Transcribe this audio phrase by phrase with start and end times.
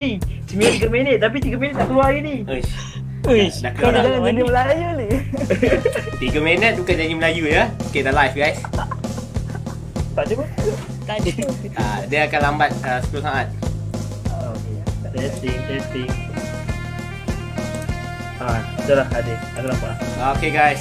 [0.00, 0.16] 9
[0.80, 2.40] 3 minit tapi 3 minit tak keluar hari ni.
[2.48, 2.72] Uish.
[3.28, 5.08] Uish, Dah jangan jadi Melayu ni.
[6.16, 7.68] 3 minit bukan nyanyi Melayu ya.
[7.92, 8.64] Okay, dah live guys.
[10.16, 10.48] Tak ada pun.
[11.04, 11.30] Tak ada.
[11.76, 13.52] Ah, dia akan lambat uh, 10 saat.
[14.32, 14.80] Oh, okay.
[15.20, 16.08] Testing, testing.
[18.40, 18.56] Ah,
[18.88, 19.34] dah lah ada.
[19.60, 19.94] Aku nampak.
[20.40, 20.80] Okay guys.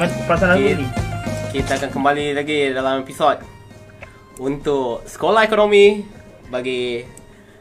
[0.00, 0.80] Mas, pasal lagu Okay.
[0.80, 0.88] ni.
[1.52, 3.36] Kita akan kembali lagi dalam episod
[4.40, 6.08] untuk sekolah ekonomi
[6.48, 7.19] bagi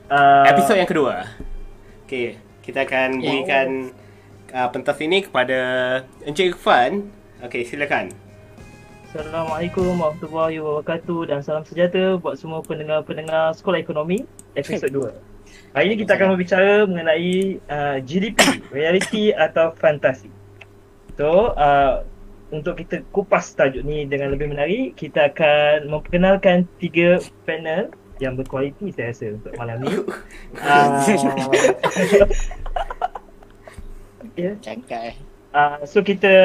[0.09, 1.29] Uh, episod yang kedua.
[2.09, 3.29] Okay, kita akan Ya.
[3.29, 3.93] berikan
[4.49, 5.59] uh, pentas ini kepada
[6.25, 7.13] Encik Irfan.
[7.45, 8.09] Okay, silakan.
[9.05, 14.25] Assalamualaikum warahmatullahi wabarakatuh dan salam sejahtera buat semua pendengar-pendengar Sekolah Ekonomi
[14.57, 15.77] episod 2.
[15.77, 18.41] Hari ini kita akan berbicara mengenai uh, GDP,
[18.73, 20.33] realiti atau fantasi.
[21.21, 22.01] So, uh,
[22.49, 28.91] untuk kita kupas tajuk ni dengan lebih menarik, kita akan memperkenalkan tiga panel yang berkualiti
[28.91, 29.95] saya rasa untuk malam ni.
[30.59, 30.99] Uh,
[34.39, 35.15] ya, eh.
[35.49, 36.35] Uh, so kita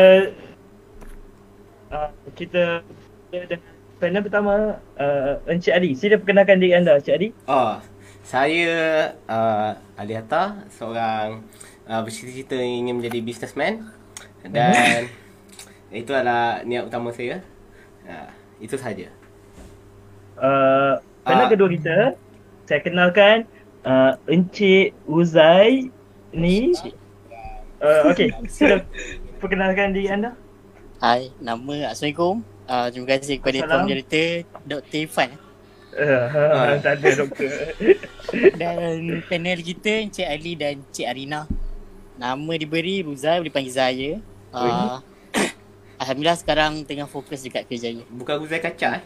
[1.90, 2.80] uh, kita
[3.28, 3.58] dengan
[3.98, 4.54] panel pertama
[4.98, 5.98] uh, Encik Ali.
[5.98, 7.28] Sila perkenalkan diri anda Encik Ali.
[7.50, 7.82] Oh,
[8.22, 11.42] saya uh, Ali Hatta, seorang
[11.90, 13.90] uh, bercita-cita ingin menjadi businessman
[14.46, 15.10] dan
[15.90, 17.42] itu adalah niat utama saya.
[18.06, 18.30] Uh,
[18.62, 19.10] itu sahaja.
[20.38, 21.50] Uh, panel Ah.
[21.50, 21.98] kedua kita
[22.64, 23.48] saya kenalkan
[23.84, 25.88] uh, Encik Uzai
[26.32, 26.72] ni.
[27.80, 28.80] Uh, okay, sila
[29.40, 30.32] perkenalkan diri anda.
[31.00, 32.40] Hai, nama Assalamualaikum.
[32.64, 33.58] Uh, terima kasih kepada.
[33.68, 34.28] Tuan Moderator
[34.64, 34.98] Dr.
[35.04, 35.30] Irfan.
[35.92, 36.76] Uh, Ah.
[36.84, 37.50] tak ada doktor.
[38.60, 41.44] Dan panel kita Encik Ali dan Encik Arina.
[42.16, 44.12] Nama diberi Ruzai, boleh panggil Zaya.
[44.48, 45.02] Uh,
[46.00, 48.00] Alhamdulillah sekarang tengah fokus dekat kerjaya.
[48.08, 49.02] Bukan Guzai Kacak eh?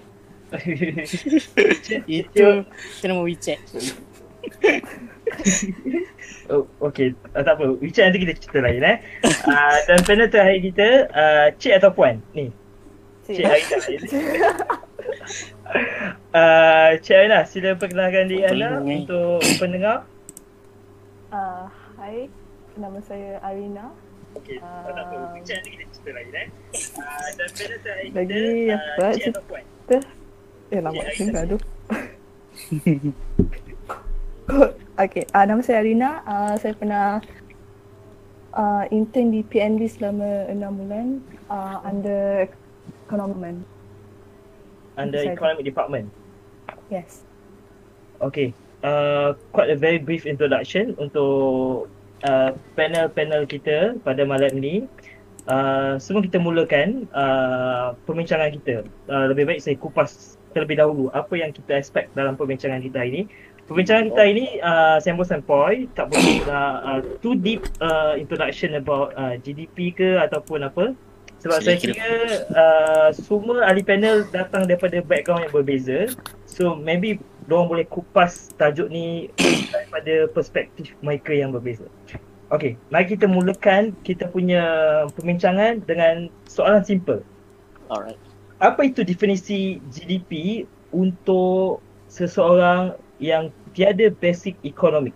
[2.09, 3.61] Itu itu nama WeChat.
[6.49, 7.77] Oh, okay, uh, tak apa.
[7.77, 8.97] Richard nanti kita cerita lain eh.
[9.45, 12.25] Uh, dan panel terakhir kita, uh, Cik atau Puan?
[12.33, 12.49] Ni,
[13.29, 13.77] Cik Aida.
[16.33, 19.05] uh, Cik Aida, sila perkenalkan diri anda eh.
[19.05, 20.09] untuk pendengar.
[21.29, 21.69] Uh,
[22.01, 22.33] hai,
[22.81, 23.93] nama saya Arina.
[24.41, 25.37] Okay, tak apa.
[25.37, 26.49] Richard nanti kita cerita lain eh.
[26.97, 28.41] Uh, dan panel terakhir kita, Lagi
[28.73, 29.65] uh, apa Cik atau Puan?
[30.69, 31.49] Eh, lama sih Aida.
[31.49, 31.61] aduh.
[35.05, 36.21] okay, uh, nama saya Arina.
[36.29, 37.25] Uh, saya pernah
[38.53, 41.07] uh, intern di PNB selama 6 bulan
[41.49, 42.45] uh, under
[43.09, 43.65] economy.
[45.01, 46.13] Under Saya- Economic Department.
[46.93, 47.25] Yes.
[48.21, 48.53] Okay,
[48.85, 51.89] uh, quite a very brief introduction untuk
[52.29, 54.85] uh, panel-panel kita pada malam ini.
[55.49, 61.35] Uh, sebelum kita mulakan uh, perbincangan kita, uh, lebih baik saya kupas terlebih dahulu apa
[61.37, 63.29] yang kita expect dalam perbincangan kita ini.
[63.69, 68.81] Perbincangan kita hari ini, uh, sample sampai, tak boleh uh, uh, too deep uh, introduction
[68.81, 70.97] about uh, GDP ke ataupun apa.
[71.39, 72.11] Sebab saya kira
[72.51, 75.99] uh, semua ahli panel datang daripada background yang berbeza.
[76.51, 79.31] So maybe diorang boleh kupas tajuk ni
[79.73, 81.87] daripada perspektif mereka yang berbeza.
[82.49, 84.65] Okay, mari kita mulakan kita punya
[85.13, 87.21] perbincangan dengan soalan simple.
[87.93, 88.17] Alright.
[88.59, 91.79] Apa itu definisi GDP untuk
[92.11, 95.15] seseorang yang tiada basic economic?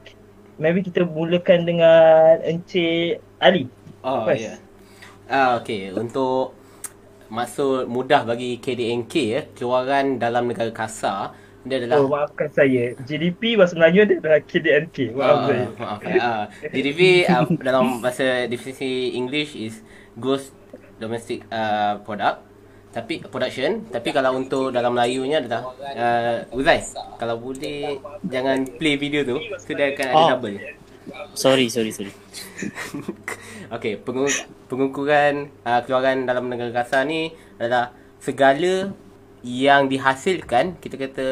[0.63, 3.67] Maybe kita mulakan dengan Encik Ali.
[4.07, 4.55] Oh, ya.
[4.55, 4.59] Yeah.
[5.27, 5.91] Ah, okay.
[5.91, 6.55] Untuk
[7.33, 12.95] maksud mudah bagi KDNK ya, keluaran dalam negara kasar dia adalah Oh, maafkan saya.
[13.07, 14.97] GDP bahasa Melayu dia adalah KDNK.
[15.15, 15.67] Maaf Ah, saya.
[15.79, 16.15] maaf ya.
[16.19, 19.83] Ah, GDP uh, dalam bahasa definisi English is
[20.15, 20.51] gross
[20.99, 22.52] domestic uh, product.
[22.93, 26.85] Tapi production, tapi kalau untuk dalam Melayunya adalah uh, Uzai,
[27.17, 30.29] kalau boleh jangan play video tu, tu dia akan ada Oh.
[30.37, 30.61] double.
[31.33, 32.13] Sorry, sorry, sorry.
[33.75, 38.93] Okey, pengu- pengukuran uh, keluaran dalam negara kasar ni adalah segala
[39.41, 41.29] yang dihasilkan, kita kata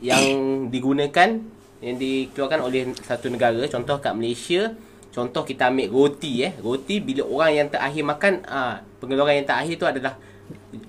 [0.00, 0.24] yang
[0.66, 1.38] digunakan
[1.78, 4.72] yang dikeluarkan oleh satu negara, contoh kat Malaysia,
[5.10, 6.56] contoh kita ambil roti eh.
[6.58, 10.16] Roti bila orang yang terakhir makan, ah pengeluaran yang terakhir tu adalah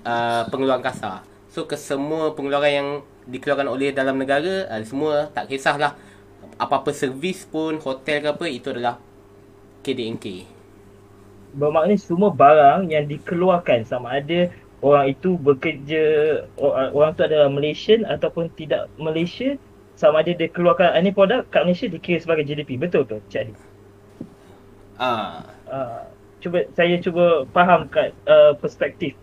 [0.04, 1.24] uh, pengeluaran kasar.
[1.52, 2.88] So ke semua pengeluaran yang
[3.28, 5.92] dikeluarkan oleh dalam negara, uh, semua tak kisahlah
[6.64, 9.00] apa-apa servis pun, hotel ke apa, itu adalah
[9.84, 10.26] KDNK.
[11.60, 14.40] Bermakna semua barang yang dikeluarkan sama ada
[14.82, 16.02] orang itu bekerja
[16.58, 19.48] or- orang tu adalah Malaysian ataupun tidak Malaysia
[20.00, 22.70] sama ada dia keluarkan any produk kat Malaysia dikira sebagai GDP.
[22.82, 23.56] Betul ke Cik?
[24.98, 26.12] Ah, Uh,
[26.44, 29.16] cuba saya cuba faham kat uh, perspektif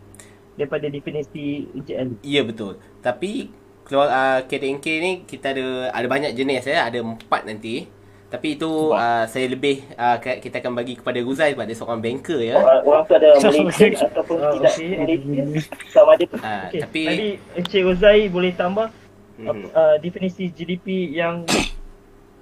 [0.54, 2.16] daripada definisi Ali.
[2.22, 2.76] ya betul.
[3.00, 3.50] Tapi
[3.82, 7.88] keluar uh, KDNK ni kita ada ada banyak jenis ya, ada empat nanti.
[8.28, 12.40] Tapi itu uh, saya lebih uh, kita akan bagi kepada Ruzai sebab dia seorang banker
[12.40, 12.56] ya.
[12.56, 14.90] Orang, orang tu ada Malaysia ataupun Ah, tidak okey.
[14.96, 15.62] Malaysia
[15.92, 16.26] sama ada.
[16.40, 17.28] Ah, Okey, tapi- Tadi
[17.58, 18.88] Encik Rozai boleh tambah
[19.36, 19.74] Mhm.
[19.74, 21.44] uh, definisi GDP yang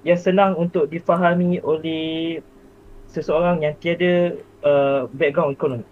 [0.00, 2.38] yang senang untuk difahami oleh
[3.06, 5.86] seseorang yang tiada uh, background ekonomi.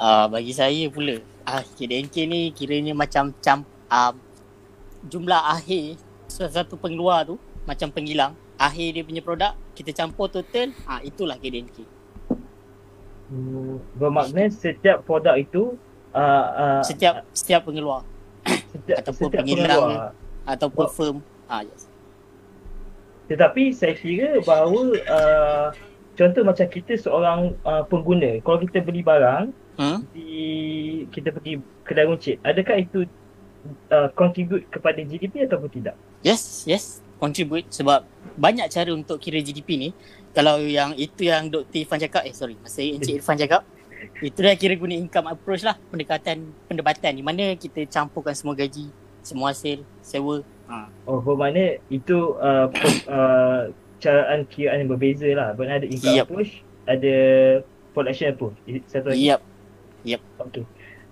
[0.00, 4.16] Uh, bagi saya pula, ah KDNK ni kiranya macam cam, uh,
[5.04, 7.36] jumlah akhir satu pengeluar tu
[7.68, 8.32] macam penghilang.
[8.56, 11.84] Akhir dia punya produk, kita campur total, ah itulah KDNK.
[13.28, 15.76] Hmm, bermakna setiap produk itu
[16.16, 18.02] uh, uh, Setiap setiap pengeluar
[18.74, 19.68] setiap, ataupun setiap penghilang.
[19.68, 20.10] pengeluar.
[20.48, 20.92] ataupun Oh.
[20.96, 21.16] firm.
[21.44, 21.86] Ah yes.
[23.28, 25.66] Tetapi saya kira bahawa uh,
[26.16, 30.04] contoh macam kita seorang uh, pengguna, kalau kita beli barang Hmm?
[30.12, 31.56] di kita pergi
[31.86, 33.08] kedai runcit, adakah itu
[33.92, 35.94] uh, contribute kepada GDP ataupun tidak?
[36.20, 37.00] Yes, yes.
[37.20, 38.08] Contribute sebab
[38.40, 39.90] banyak cara untuk kira GDP ni.
[40.32, 41.84] Kalau yang itu yang Dr.
[41.84, 43.60] Irfan cakap, eh sorry, masa Encik Irfan cakap,
[44.24, 45.76] itu dah kira guna income approach lah.
[45.92, 48.88] Pendekatan pendebatan di mana kita campurkan semua gaji,
[49.20, 50.40] semua hasil, sewa.
[50.72, 50.88] Ha.
[51.04, 52.72] Oh, bermakna itu uh,
[53.10, 53.68] uh,
[54.00, 55.52] caraan kiraan yang berbeza lah.
[55.52, 56.24] Bermakna ada income Yup.
[56.24, 56.52] approach,
[56.88, 57.16] ada
[57.92, 58.56] production approach.
[58.88, 59.28] Satu lagi.
[59.28, 59.49] Yep.
[60.40, 60.64] Okay.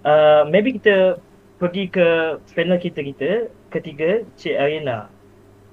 [0.07, 1.19] Uh, maybe kita
[1.59, 3.31] pergi ke panel kita kita
[3.75, 5.11] ketiga Cik Arina.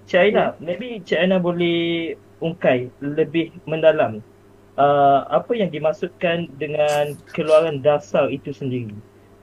[0.09, 4.19] Cik Arina, maybe Cik Arina boleh ungkai lebih mendalam
[4.79, 8.95] uh, apa yang dimaksudkan dengan keluaran dasar itu sendiri.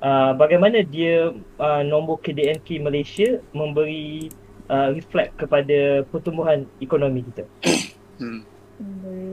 [0.02, 1.30] Uh, bagaimana dia
[1.62, 4.34] uh, nombor KDNK Malaysia memberi
[4.66, 7.44] uh, reflect kepada pertumbuhan ekonomi kita.
[8.22, 8.46] Hmm.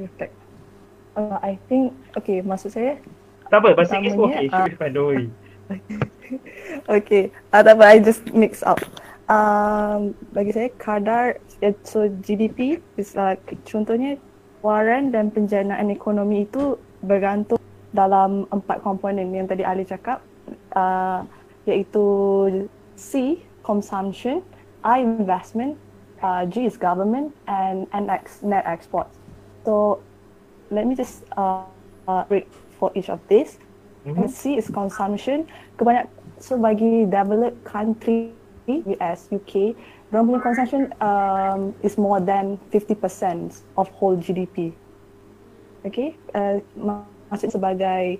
[0.01, 0.33] Reflect.
[1.13, 2.97] Uh, I think, okay, maksud saya,
[3.49, 4.47] Tak apa, bahasa Inggeris pun okey.
[4.53, 4.61] ah.
[4.61, 5.27] Should be fine, don't worry.
[7.01, 8.77] okay, uh, tak apa, I just mix up.
[9.29, 14.21] Um, bagi saya, kadar, eh, so GDP, is like, contohnya,
[14.61, 17.61] waran dan penjanaan ekonomi itu bergantung
[17.93, 20.21] dalam empat komponen yang tadi Ali cakap,
[20.77, 21.25] uh,
[21.65, 22.05] iaitu
[22.97, 24.45] C, consumption,
[24.85, 25.73] I, investment,
[26.21, 29.09] uh, G is government, and NX, net export.
[29.65, 30.01] So,
[30.69, 31.65] let me just uh,
[32.05, 32.45] uh, break
[32.79, 33.59] for each of these.
[34.07, 34.15] Mhm.
[34.15, 35.45] And C is consumption.
[35.75, 36.07] Kebanyak
[36.39, 38.31] so bagi developed country
[38.69, 39.75] US, UK,
[40.09, 44.73] punya consumption um, is more than 50% of whole GDP.
[45.85, 48.19] Okay, uh, ma- maksud sebagai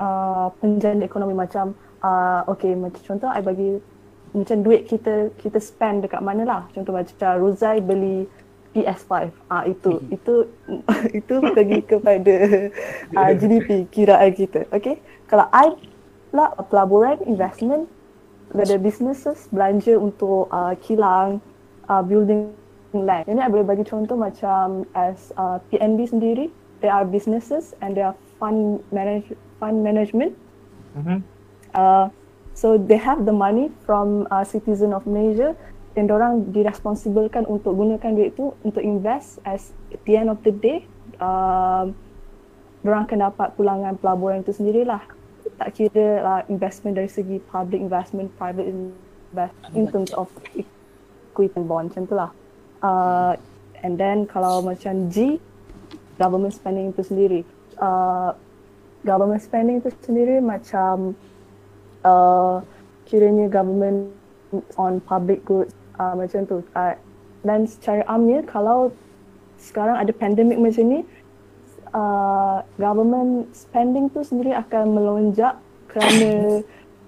[0.00, 3.76] uh, penjana ekonomi macam uh, okay macam contoh I bagi
[4.34, 6.62] macam duit kita kita spend dekat mana lah.
[6.72, 8.26] Contoh macam Rozai beli
[8.74, 9.30] PS5.
[9.48, 10.50] Ah itu itu
[11.22, 12.36] itu pergi kepada
[13.18, 14.66] uh, GDP kiraan kita.
[14.74, 14.98] Okay.
[15.30, 15.78] Kalau I
[16.34, 17.86] lah pelaburan investment
[18.54, 21.38] ada businesses belanja untuk uh, kilang
[21.90, 22.50] uh, building
[22.94, 23.26] land.
[23.26, 26.46] Ini I boleh bagi contoh macam as uh, PNB sendiri,
[26.78, 29.26] they are businesses and they are fund manage
[29.58, 30.34] fund management.
[30.94, 31.22] Mhm.
[31.74, 32.06] Uh,
[32.54, 35.58] so they have the money from uh, citizen of Malaysia
[35.94, 40.50] dan orang diresponsiblekan untuk gunakan duit itu untuk invest as at the end of the
[40.50, 40.82] day
[41.22, 41.94] um,
[42.82, 45.00] orang akan dapat pulangan pelaburan itu sendirilah.
[45.54, 51.70] Tak kira lah investment dari segi public investment private investment in terms of equity and
[51.70, 52.30] bond macam tu lah.
[52.82, 53.32] Uh,
[53.86, 55.38] and then kalau macam G
[56.18, 57.40] government spending itu sendiri.
[57.78, 58.34] Uh,
[59.06, 61.14] government spending itu sendiri macam
[62.02, 62.58] uh,
[63.06, 64.10] kiranya government
[64.74, 66.58] on public goods uh, macam tu.
[66.74, 66.94] Uh,
[67.44, 68.90] dan secara amnya kalau
[69.60, 71.00] sekarang ada pandemik macam ni,
[71.94, 75.56] uh, government spending tu sendiri akan melonjak
[75.88, 76.60] kerana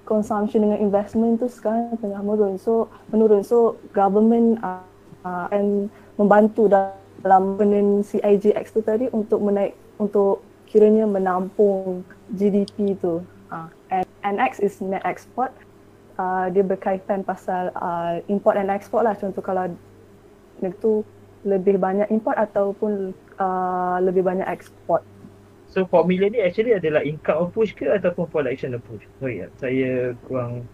[0.07, 2.57] consumption dengan investment tu sekarang tengah menurun.
[2.57, 3.43] So menurun.
[3.43, 4.85] So government uh,
[5.27, 10.41] akan membantu dalam benen CIJX tu tadi untuk menaik untuk
[10.71, 13.21] kiranya menampung GDP tu.
[13.51, 15.51] Uh, and NX is net export.
[16.17, 19.13] Uh, dia berkaitan pasal uh, import and export lah.
[19.13, 19.69] Contoh kalau
[20.65, 21.05] itu
[21.45, 25.05] lebih banyak import ataupun uh, lebih banyak ekspor.
[25.69, 29.05] So formula ni actually adalah income approach ke ataupun production approach?
[29.21, 30.65] Sorry, ya, saya kurang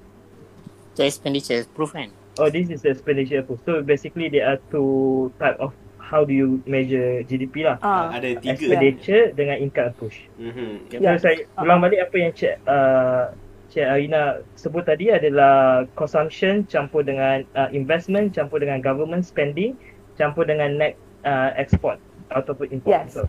[0.92, 2.12] So expenditure proof kan?
[2.36, 3.64] Oh, this is the expenditure approach.
[3.64, 7.80] So basically there are two type of how do you measure GDP lah.
[7.80, 8.60] Ah, ada tiga.
[8.60, 10.28] Expenditure dengan income approach.
[10.36, 10.92] Mhm.
[10.92, 11.16] So Ya.
[11.16, 13.32] saya ulang balik apa yang Cik uh,
[13.72, 19.72] Cik Arina sebut tadi adalah consumption campur dengan uh, investment campur dengan government spending
[20.20, 20.92] campur dengan net
[21.24, 21.96] uh, export
[22.28, 22.92] ataupun import.
[22.92, 23.16] Yes.
[23.16, 23.24] So,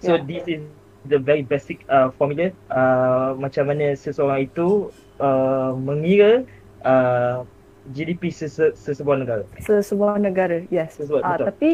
[0.00, 0.24] so Yeah.
[0.24, 0.60] this is
[1.04, 4.88] the very basic uh, formula uh, macam mana seseorang itu
[5.20, 6.48] uh, mengira
[6.88, 7.44] uh,
[7.92, 9.44] GDP sese, sesebuah negara.
[9.60, 10.64] sesebuah negara.
[10.72, 10.96] Yes.
[10.96, 11.46] Sesebuah, Ah, betul.
[11.52, 11.70] tapi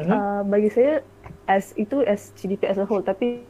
[0.00, 0.08] Mhm.
[0.08, 0.94] uh, bagi saya
[1.46, 3.44] as itu as GDP as a whole tapi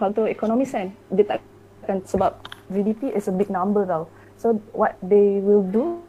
[0.00, 1.44] kalau untuk ekonomi kan dia tak
[1.84, 2.32] akan sebab
[2.72, 4.08] GDP is a big number tau.
[4.34, 6.00] So what they will do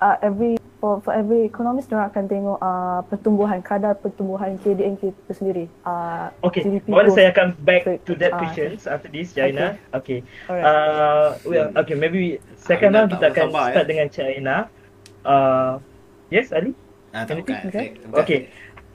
[0.00, 5.32] uh, every for, for every economist mereka akan tengok uh, pertumbuhan kadar pertumbuhan KDNK itu
[5.36, 5.64] sendiri.
[5.84, 7.16] Uh, Okay, GDP boleh growth.
[7.20, 9.76] saya akan back to that Ah, questions after this, Jaina.
[9.92, 10.24] Okay.
[10.48, 10.64] Alright.
[10.64, 13.88] Uh, well, okay, maybe second round kita akan bersabar, start eh?
[13.88, 14.56] dengan Cik Aina.
[15.20, 15.72] Uh,
[16.32, 16.72] yes, Ali?
[17.12, 17.44] Ah, tak.
[17.44, 17.56] Okay.
[17.68, 17.92] Saya-
[18.24, 18.40] Okay.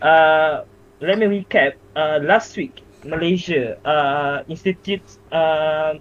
[0.01, 0.65] Uh,
[1.05, 1.77] let me recap.
[1.93, 5.95] Uh, last week, Malaysia uh, Institute, uh,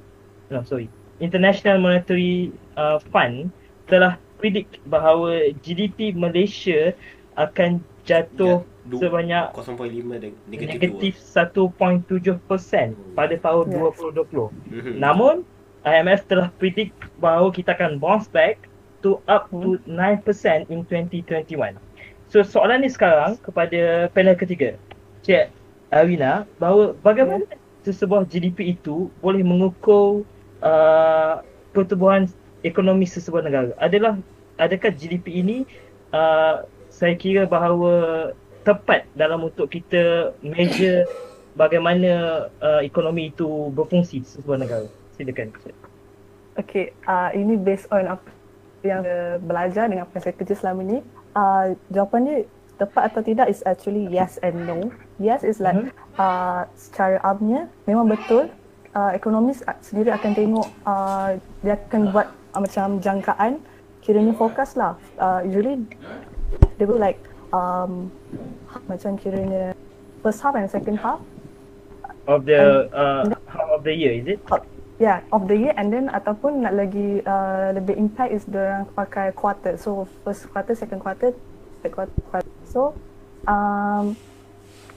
[0.51, 0.89] no sorry,
[1.21, 3.53] International Monetary uh, Fund
[3.87, 6.97] telah predict bahawa GDP Malaysia
[7.37, 12.05] akan jatuh Ya, sebanyak 0.5 dan negatif, negatif 1.7%
[13.17, 13.97] pada tahun Yes.
[13.97, 14.53] 2020.
[14.69, 14.93] Mhm.
[15.01, 15.35] Namun
[15.89, 18.69] IMF telah predict bahawa kita akan bounce back
[19.01, 20.21] to up to Hmm.
[20.21, 21.81] 9% in 2021.
[22.29, 24.77] So soalan ni sekarang kepada panel ketiga.
[25.25, 25.49] Cik
[25.93, 27.45] Arina, bahawa bagaimana
[27.85, 30.25] sesebuah GDP itu boleh mengukur
[30.65, 31.45] uh,
[31.77, 32.31] pertumbuhan
[32.65, 33.71] ekonomi sesebuah negara?
[33.77, 34.19] Adalah
[34.57, 35.57] adakah GDP ini
[36.15, 38.31] uh, saya kira bahawa
[38.65, 41.05] tepat dalam untuk kita measure
[41.59, 44.87] bagaimana uh, ekonomi itu berfungsi sesebuah negara?
[45.15, 45.55] Silakan.
[46.55, 48.31] Okay, uh, ini based on apa
[48.87, 50.99] yang saya belajar dengan apa yang saya kerja selama ni.
[51.35, 52.47] Uh, jawapannya
[52.79, 54.91] tepat atau tidak is actually yes and no.
[55.23, 55.91] Yes is like Mhm.
[56.19, 58.51] uh, secara amnya memang betul
[58.95, 63.63] uh, ekonomis sendiri akan tengok uh, dia akan buat uh, macam jangkaan
[64.03, 64.99] kiranya forecast lah.
[65.17, 65.87] Uh, usually
[66.77, 67.23] they will like
[67.55, 68.11] um,
[68.91, 69.71] macam kiranya
[70.21, 71.23] first half and second half
[72.27, 74.41] of the uh, half of the year is it?
[74.51, 74.67] of,
[74.99, 79.31] yeah of the year and then ataupun nak lagi uh, lebih impact is orang pakai
[79.31, 81.31] quarter so first quarter second quarter
[81.83, 82.51] third quarter, quarter.
[82.67, 82.97] so
[83.47, 84.19] um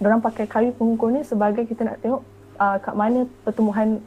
[0.01, 2.21] orang pakai kayu pengukur ni sebagai kita nak tengok
[2.61, 4.01] uh, kat mana pertumbuhan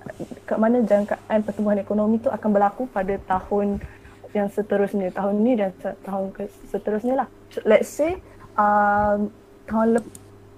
[0.47, 3.83] kat mana jangkaan pertumbuhan ekonomi tu akan berlaku pada tahun
[4.31, 5.75] yang seterusnya tahun ni dan
[6.07, 7.29] tahun ke seterusnya lah
[7.67, 8.23] let's say
[8.55, 9.35] um,
[9.67, 9.99] tahun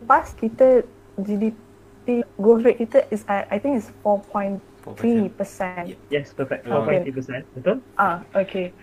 [0.04, 0.84] lepas kita
[1.16, 4.60] GDP growth rate kita is I, I think is 4.3
[5.36, 5.86] percent.
[5.86, 6.20] Yeah.
[6.20, 6.66] Yes, perfect.
[6.66, 7.06] Okay.
[7.06, 7.44] 4.3%.
[7.54, 7.76] Betul?
[7.94, 8.74] Ah, okay.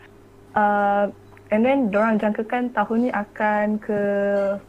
[0.55, 1.11] Uh,
[1.51, 4.01] and then dorang jangkakan tahun ni akan ke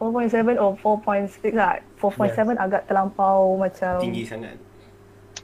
[0.00, 1.78] 4.7 or 4.6 lah.
[1.96, 4.56] 4.7 agak terlampau macam Tinggi sangat.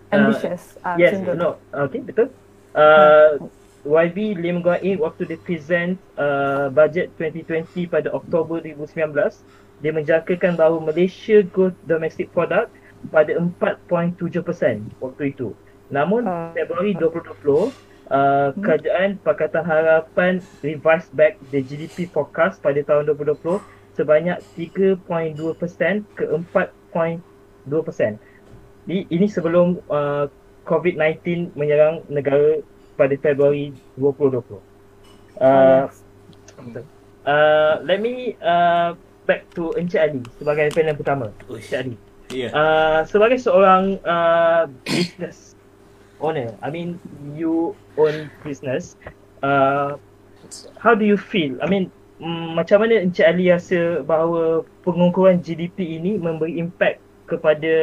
[0.09, 0.81] ambitious.
[0.81, 1.33] Ah, Yes, macam tu.
[1.37, 1.51] no.
[1.85, 2.29] Okay, betul.
[2.73, 3.37] Uh,
[3.85, 9.45] YB Lim Guan Eng waktu dia present uh, budget 2020 pada Oktober 2019,
[9.79, 12.73] dia menjangkakan bahawa Malaysia growth domestic product
[13.09, 14.17] pada 4.7%
[14.99, 15.53] waktu itu.
[15.87, 16.51] Namun Ah.
[16.51, 17.71] Februari 2020,
[18.11, 23.59] uh, kerajaan Pakatan Harapan revise back the GDP forecast pada tahun 2020
[23.97, 25.41] sebanyak 3.2%
[26.15, 28.21] ke 4.2%.
[28.87, 30.29] Ini, ini sebelum uh,
[30.69, 32.61] COVID-19 menyerang negara
[32.95, 34.61] pada Februari 2020.
[35.37, 35.89] Uh,
[37.25, 38.95] uh, let me uh,
[39.25, 41.27] back to Encik Ali sebagai panel pertama.
[41.49, 41.73] Uish.
[41.73, 41.97] Encik Ali.
[42.35, 42.51] Ya.
[42.51, 45.56] Uh, sebagai seorang uh, business
[46.21, 47.01] owner, I mean
[47.37, 48.97] you own business,
[49.43, 49.97] uh,
[50.79, 51.59] how do you feel?
[51.61, 57.75] I mean mm, macam mana Encik Ali rasa bahawa pengukuran GDP ini memberi impact kepada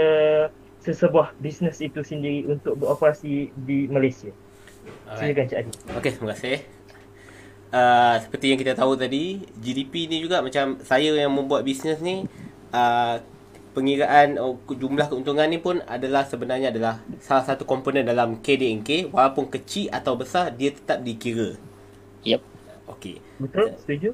[0.84, 4.32] sesebuah bisnes itu sendiri untuk beroperasi di Malaysia?
[5.08, 5.20] Alright.
[5.20, 5.72] Silakan Encik Ali.
[6.00, 6.58] Okey, terima kasih.
[7.74, 12.30] Uh, seperti yang kita tahu tadi, GDP ni juga macam saya yang membuat bisnes ni,
[12.70, 13.18] uh,
[13.74, 19.50] pengiraan oh, jumlah keuntungan ni pun adalah sebenarnya adalah salah satu komponen dalam KDNK walaupun
[19.50, 21.58] kecil atau besar dia tetap dikira.
[22.24, 22.42] Yep.
[22.94, 23.18] Okey.
[23.42, 23.74] Betul?
[23.82, 24.10] Setuju?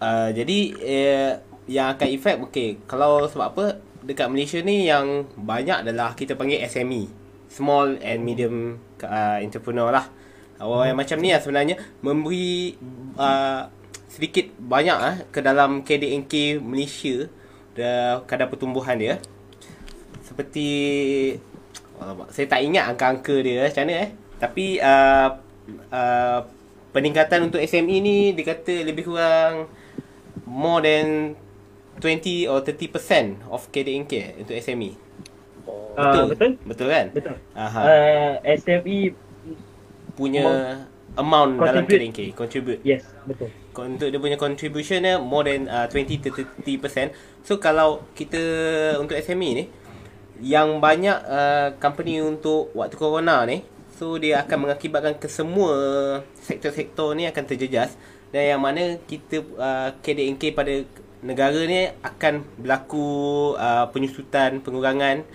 [0.00, 1.32] Uh, jadi uh,
[1.70, 3.64] yang akan efek okey kalau sebab apa
[4.02, 7.06] dekat Malaysia ni yang banyak adalah kita panggil SME
[7.46, 10.08] small and medium uh, entrepreneur lah
[10.58, 12.74] orang yang macam ni lah sebenarnya memberi
[13.20, 13.68] uh,
[14.10, 17.30] sedikit banyak ah ke dalam KDNK Malaysia
[18.26, 19.22] kadar pertumbuhan dia
[20.26, 20.68] seperti
[22.00, 24.10] Alamak, saya tak ingat angka-angka dia macam mana eh
[24.40, 25.28] tapi uh,
[25.92, 26.40] uh,
[26.96, 29.68] peningkatan untuk SME ni dia kata lebih kurang
[30.48, 31.36] more than
[32.00, 34.96] 20 or 30% of KDNK untuk SME.
[36.00, 36.56] Ah, betul?
[36.64, 37.06] Betul kan?
[37.12, 37.36] Betul.
[37.52, 37.80] Aha.
[37.84, 39.12] Uh, SME,
[40.16, 40.48] punya
[41.20, 42.00] amount dalam Contribute.
[42.00, 42.80] KDNK contribute.
[42.82, 43.52] yes, betul.
[43.86, 47.14] Untuk dia punya contribution dia more than uh, 20 to 30%.
[47.46, 48.40] So kalau kita
[49.00, 49.64] untuk SME ni
[50.40, 53.60] yang banyak uh, company untuk waktu corona ni
[54.00, 55.76] so dia akan mengakibatkan kesemua
[56.40, 57.96] sektor-sektor ni akan terjejas.
[58.30, 60.72] Dan yang mana kita uh, KDNK pada
[61.20, 63.06] negara ni akan berlaku
[63.60, 65.26] uh, penyusutan pengurangan.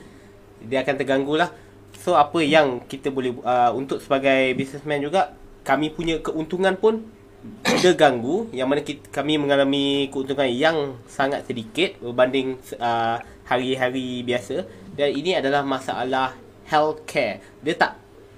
[0.65, 1.53] Dia akan terganggu lah.
[2.01, 7.14] So apa yang kita boleh uh, untuk sebagai businessman juga kami punya keuntungan pun
[7.63, 14.65] terganggu yang mana kita, kami mengalami keuntungan yang sangat sedikit berbanding uh, hari-hari biasa.
[14.95, 16.33] Dan ini adalah masalah
[16.65, 17.43] healthcare.
[17.61, 17.91] Dia tak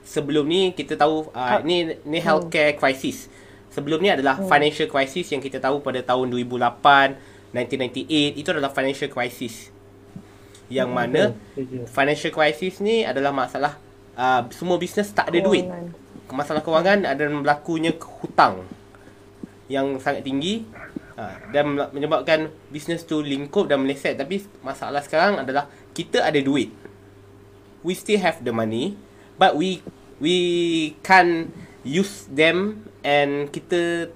[0.03, 3.29] sebelum ni kita tahu uh, ni ni healthcare crisis.
[3.71, 9.07] Sebelum ni adalah financial crisis yang kita tahu pada tahun 2008 1998 itu adalah financial
[9.07, 9.69] crisis.
[10.67, 11.23] Yang Hmm, mana
[11.55, 11.77] setuju.
[11.87, 13.79] financial crisis ni adalah masalah
[14.17, 15.63] uh, semua bisnes tak ada duit.
[16.27, 18.67] Masalah kewangan ada berlakunya hutang
[19.67, 20.63] yang sangat tinggi.
[21.17, 24.13] Ha, dan menyebabkan bisnes tu lingkup dan meleset.
[24.17, 25.65] Tapi masalah sekarang adalah
[25.97, 26.69] kita ada duit.
[27.81, 28.97] We still have the money
[29.37, 29.81] but we
[30.21, 30.35] we
[31.05, 31.53] can
[31.85, 34.11] use them and kita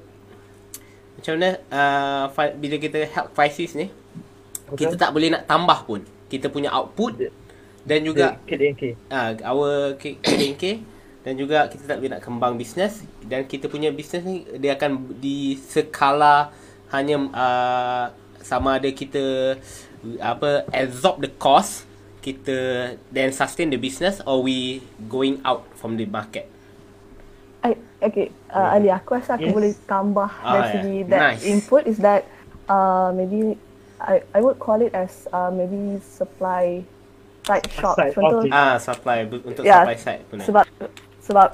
[1.17, 3.93] macam mana uh, fi- bila kita health crisis ni
[4.73, 6.01] kita tak boleh nak tambah pun.
[6.29, 7.17] Kita punya output
[7.81, 9.09] dan juga KDNK.
[9.09, 10.63] ah uh, our KDNK
[11.21, 15.17] dan juga kita tak boleh nak kembang bisnes dan kita punya bisnes ni dia akan
[15.21, 16.49] di skala
[16.89, 18.05] hanya uh,
[18.41, 19.55] sama ada kita
[20.17, 21.85] apa absorb the cost
[22.21, 22.57] kita
[23.09, 26.49] then sustain the business or we going out from the market
[27.61, 29.53] I, okay, uh, Ali, aku rasa aku Yes.
[29.53, 30.73] boleh tambah Ah, dari yeah.
[30.73, 31.43] segi that Nice.
[31.45, 32.25] input is that
[32.65, 33.53] uh, maybe
[34.01, 36.81] I I would call it as uh, maybe supply
[37.45, 37.93] side shop.
[38.01, 38.49] Side, Contoh, okay.
[38.49, 40.65] ah supply untuk Ya, supply side pun sebab
[41.21, 41.53] sebab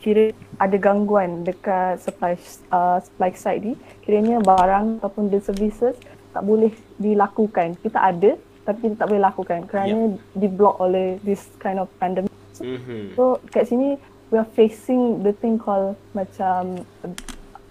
[0.00, 2.32] kira ada gangguan dekat supply
[2.72, 5.92] uh, supply side ni kiranya barang ataupun the services
[6.32, 7.76] tak boleh dilakukan.
[7.84, 9.58] Kita ada tapi kita tak boleh lakukan.
[9.68, 12.32] Kerana di block oleh this kind of pandemic.
[12.60, 13.96] Mhm so kat sini
[14.32, 16.84] we are facing the thing called macam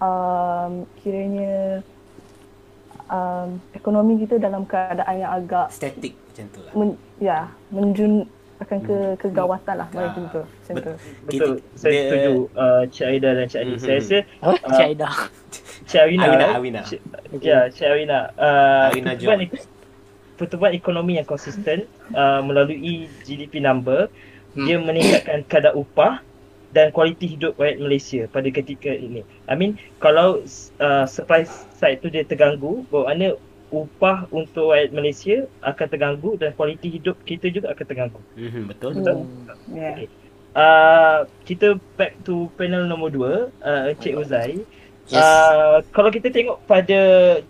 [0.02, 1.80] um, kiranya
[3.10, 6.72] um, ekonomi kita dalam keadaan yang agak static macam tu lah.
[6.74, 7.38] men, ya
[7.72, 8.26] menjun
[8.60, 10.92] akan ke kegawatan lah macam tu macam tu
[11.24, 11.52] Betul.
[11.56, 13.72] Kita- Saya dia- setuju uh, Cik Aida dan Cik Adi.
[13.72, 13.80] Mhm.
[13.80, 14.70] Saya rasa Oh, Ah.
[14.70, 15.08] Cik Aida.
[15.82, 16.24] Cik Awina.
[16.24, 16.50] Awina, eh?
[16.54, 16.80] Awina.
[16.84, 17.00] Cik,
[17.40, 18.18] ya, Cik Awina.
[18.32, 19.38] Uh, Awina pertumbuhan, John.
[19.42, 19.68] ek-
[20.36, 21.78] pertumbuhan ekonomi yang konsisten
[22.12, 22.78] uh, melalui
[23.22, 24.08] GDP number
[24.50, 24.66] Hmm.
[24.66, 26.18] dia meningkatkan kadar upah
[26.70, 29.22] dan kualiti hidup rakyat Malaysia pada ketika ini.
[29.46, 30.42] I mean kalau
[30.76, 33.38] uh, supply side tu dia terganggu, bermakna
[33.70, 38.20] upah untuk rakyat Malaysia akan terganggu dan kualiti hidup kita juga akan terganggu.
[38.34, 39.16] mhm betul Betul?
[39.70, 39.94] yeah.
[39.96, 40.08] Okay.
[40.50, 44.66] Uh, kita back to panel nombor 2, uh, Encik Uzai.
[45.06, 45.22] Yes.
[45.22, 46.98] Uh, kalau kita tengok pada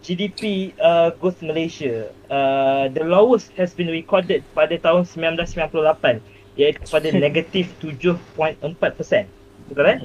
[0.05, 6.21] GDP uh, growth Malaysia, uh, the lowest has been recorded pada tahun 1998
[6.61, 8.61] iaitu pada negatif 7.4%.
[9.73, 9.99] Betul eh?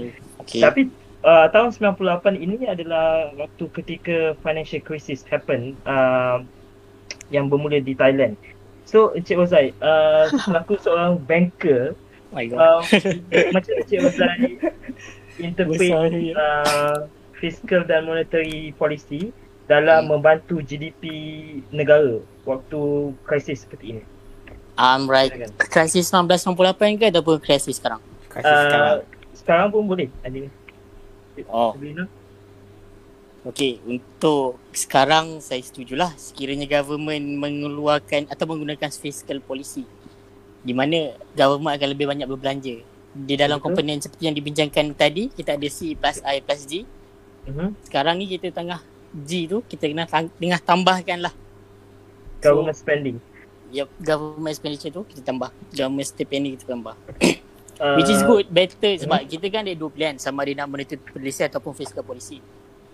[0.43, 0.60] Okay.
[0.63, 0.82] Tapi
[1.26, 6.46] uh, tahun 98 ini adalah waktu ketika financial crisis happen uh,
[7.34, 8.38] yang bermula di Thailand.
[8.86, 11.98] So Encik Uzai, uh, selaku seorang banker,
[12.30, 12.58] Oh my god.
[12.62, 12.82] uh,
[13.50, 14.62] macam Encik Uzai
[15.46, 15.92] interpret
[16.38, 17.10] uh,
[17.42, 19.34] fiscal dan monetary policy
[19.66, 21.04] dalam membantu GDP
[21.74, 24.04] negara waktu krisis seperti ini?
[24.78, 25.32] Um, right.
[25.58, 28.00] Krisis 1998 ke ataupun krisis sekarang?
[28.30, 28.96] krisis Uh, sekarang
[29.36, 30.08] sekarang pun boleh.
[30.22, 30.52] Adil.
[31.52, 32.08] Oh, Sabrina?
[33.45, 33.84] okey.
[33.84, 39.84] Untuk sekarang saya setujulah sekiranya government mengeluarkan atau menggunakan fiscal policy
[40.65, 42.76] di mana government akan lebih banyak berbelanja.
[43.15, 43.65] Di dalam Betul.
[43.71, 46.84] komponen seperti yang dibincangkan tadi, kita ada C plus I plus G.
[47.45, 47.78] Mhm.
[47.86, 48.82] Sekarang ni kita tengah
[49.13, 51.34] G tu, kita kena tengah tambahkan lah.
[52.41, 53.17] Government spending.
[53.71, 55.54] Yep, government expenditure tu kita tambah.
[55.71, 56.98] Government stipend kita tambah.
[57.86, 60.98] Uh, Which is good, better sebab kita kan ada dua pilihan sama ada nak monetary
[60.98, 62.41] policy ataupun fiscal policy.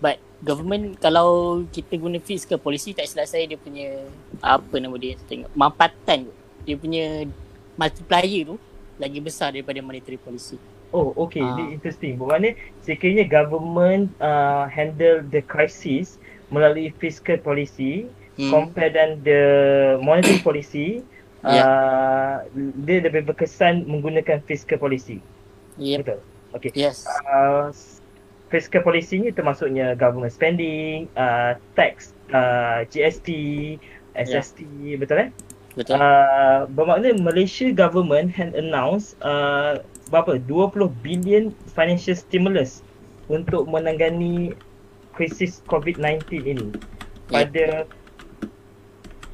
[0.04, 4.04] But government kalau kita guna fiscal policy tak silap saya dia punya
[4.44, 6.28] apa nama dia tengok mampatan.
[6.68, 7.24] Dia punya
[7.80, 8.60] multiplier tu
[9.00, 10.60] lagi besar daripada monetary policy.
[10.92, 11.40] Oh, okay.
[11.40, 11.56] Ah.
[11.56, 12.20] Ini interesting.
[12.20, 12.52] Bermakna
[12.84, 16.20] sekiranya government uh, handle the crisis
[16.52, 18.48] melalui fiscal policy Hmm.
[18.48, 19.40] compare than the
[20.00, 21.04] monetary policy,
[21.44, 22.46] uh,
[22.86, 25.18] dia lebih berkesan menggunakan fiscal policy.
[25.78, 25.98] Yep.
[26.06, 26.20] Betul.
[26.58, 26.70] Okay.
[26.76, 27.08] Yes.
[27.26, 27.72] Uh,
[28.52, 33.28] fiscal policy ni termasuknya government spending, uh, tax, uh, GST,
[34.12, 34.68] SST,
[35.00, 35.30] betul eh?
[35.72, 35.96] Betul.
[35.96, 39.80] Uh, bermakna Malaysia government had announced uh,
[40.12, 42.84] berapa 20 billion financial stimulus
[43.32, 44.52] untuk menangani
[45.16, 46.68] krisis COVID-19 ini
[47.32, 47.88] pada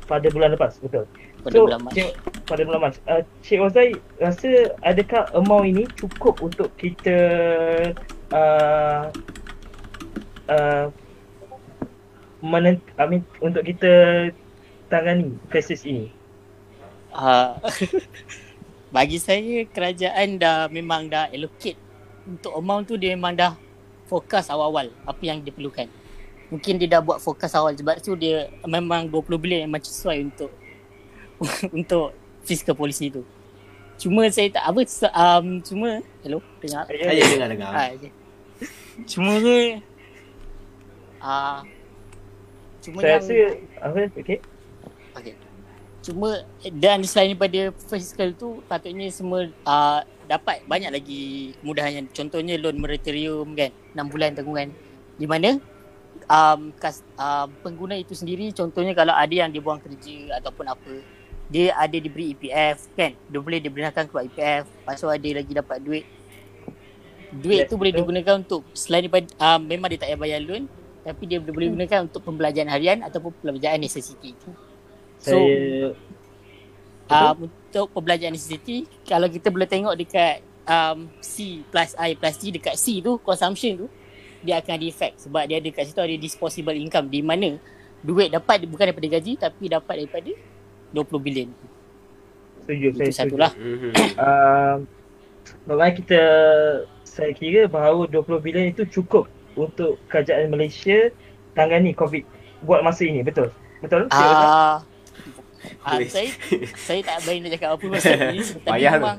[0.07, 1.11] pada bulan lepas betul.
[1.49, 1.93] Pada So, bulan Mac.
[1.97, 2.13] Cik,
[2.45, 2.95] pada bulan Mac.
[3.09, 4.51] Uh, Cik Ozai rasa
[4.85, 7.17] adakah amount ini cukup untuk kita
[8.37, 9.09] uh,
[10.53, 10.87] uh,
[12.45, 13.93] menent, I mean, untuk kita
[14.93, 16.13] tangani krisis ini?
[17.17, 17.57] Uh,
[18.95, 21.81] bagi saya kerajaan dah memang dah allocate
[22.29, 23.57] untuk amount tu dia memang dah
[24.05, 25.89] fokus awal-awal apa yang diperlukan.
[26.53, 30.53] Mungkin dia dah buat fokus awal sebab tu dia memang 20 bilion memang sesuai untuk
[31.77, 33.22] untuk fiscal policy tu.
[33.98, 37.70] Cuma saya tak apa um, cuma hello dengar Ya, Saya dengar dengar.
[37.74, 38.11] Ah, okay.
[39.07, 39.59] Cuma ni
[41.18, 41.66] ah
[42.79, 43.35] cuma Saya yang rasa,
[43.83, 44.38] apa, okay.
[45.18, 45.35] okay.
[45.98, 46.46] Cuma
[46.79, 51.22] dan selain daripada fiscal tu patutnya semua uh, dapat banyak lagi
[51.59, 54.68] kemudahan yang contohnya loan moratorium kan 6 bulan tanggungan
[55.18, 55.59] di mana
[56.31, 60.92] um, kas, uh, pengguna itu sendiri contohnya kalau ada yang dia buang kerja ataupun apa
[61.49, 63.17] dia ada diberi EPF kan?
[63.17, 66.05] Dia boleh dibenarkan keluar EPF lepas tu ada lagi dapat duit.
[67.29, 70.65] Duit Yes, tu boleh digunakan untuk selain daripada um, memang dia tak payah bayar loan
[71.05, 74.37] tapi dia boleh gunakan untuk pembelajaran harian ataupun pembelajaran necessity.
[75.17, 75.97] So, Saya,
[77.09, 82.53] uh, untuk pembelajaran necessity kalau kita boleh tengok dekat um, C plus I plus G
[82.53, 83.89] dekat C tu consumption tu
[84.45, 85.25] dia akan ada effect.
[85.27, 87.11] Sebab dia ada kat situ ada disposable income.
[87.11, 87.59] Di mana
[88.05, 90.31] duit dapat bukan daripada gaji tapi dapat daripada
[90.90, 91.48] 20 bilion.
[92.61, 93.16] setuju, saya Itu setuju.
[93.18, 93.53] satulah.
[93.55, 93.90] Mhm.
[94.14, 94.77] uh,
[95.64, 96.20] Bagaimana kita
[97.03, 99.24] saya kira bahawa 20 bilion itu cukup
[99.55, 101.09] untuk kerajaan Malaysia
[101.53, 102.24] tangani COVID
[102.61, 103.48] buat masa ini, betul?
[103.79, 104.05] Betul?
[104.07, 104.44] Ozan?
[104.44, 104.77] Ah
[105.87, 106.29] uh, saya
[106.87, 108.92] saya tak berani nak cakap apa pasal ni tapi tu.
[108.92, 109.18] memang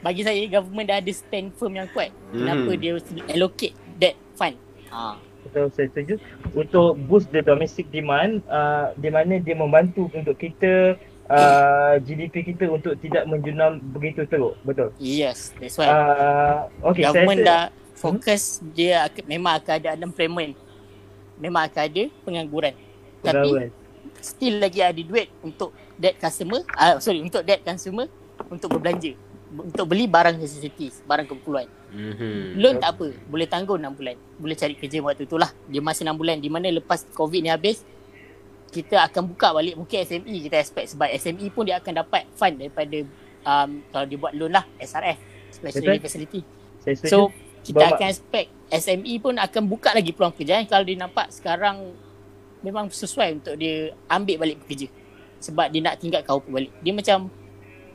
[0.00, 2.10] bagi saya government dah ada stand firm yang kuat.
[2.30, 2.78] Kenapa Mhm.
[2.78, 2.92] dia
[3.28, 4.56] allocate that fund?
[4.88, 6.14] Ah Betul, saya setuju.
[6.56, 10.96] Untuk boost the domestic demand, uh, di mana dia membantu untuk kita
[11.28, 14.90] uh, GDP kita untuk tidak menjunam begitu teruk, betul?
[15.00, 15.88] yes, that's why.
[15.88, 18.42] Uh, okay, saya government rasa, dah fokus
[18.74, 20.52] dia akan, memang akan ada unemployment.
[21.40, 22.74] Memang akan ada pengangguran.
[23.24, 23.68] Tapi Pegawai.
[24.20, 28.10] still lagi ada duit untuk debt customer, ah sorry untuk debt consumer
[28.50, 29.14] untuk berbelanja.
[29.54, 31.70] Untuk beli barang necessities, barang keperluan.
[31.94, 32.58] Mhm.
[32.58, 34.16] Loan tak apa, boleh tanggung 6 bulan.
[34.36, 35.54] Boleh cari kerja waktu tu lah.
[35.70, 37.86] Dia masih 6 bulan di mana lepas COVID ni habis
[38.74, 42.58] kita akan buka balik mungkin SME kita expect sebab SME pun dia akan dapat fund
[42.58, 43.06] daripada
[43.46, 45.14] um, kalau dia buat loan lah SRF
[45.54, 46.02] Special Betul.
[46.02, 46.40] Facility
[46.82, 46.98] Saya.
[47.06, 47.30] So
[47.62, 51.94] kita Bawa- akan expect SME pun akan buka lagi peluang pekerjaan kalau dia nampak sekarang
[52.66, 54.88] memang sesuai untuk dia ambil balik pekerja.
[55.38, 56.72] Sebab dia nak tinggal kau balik.
[56.80, 57.28] Dia macam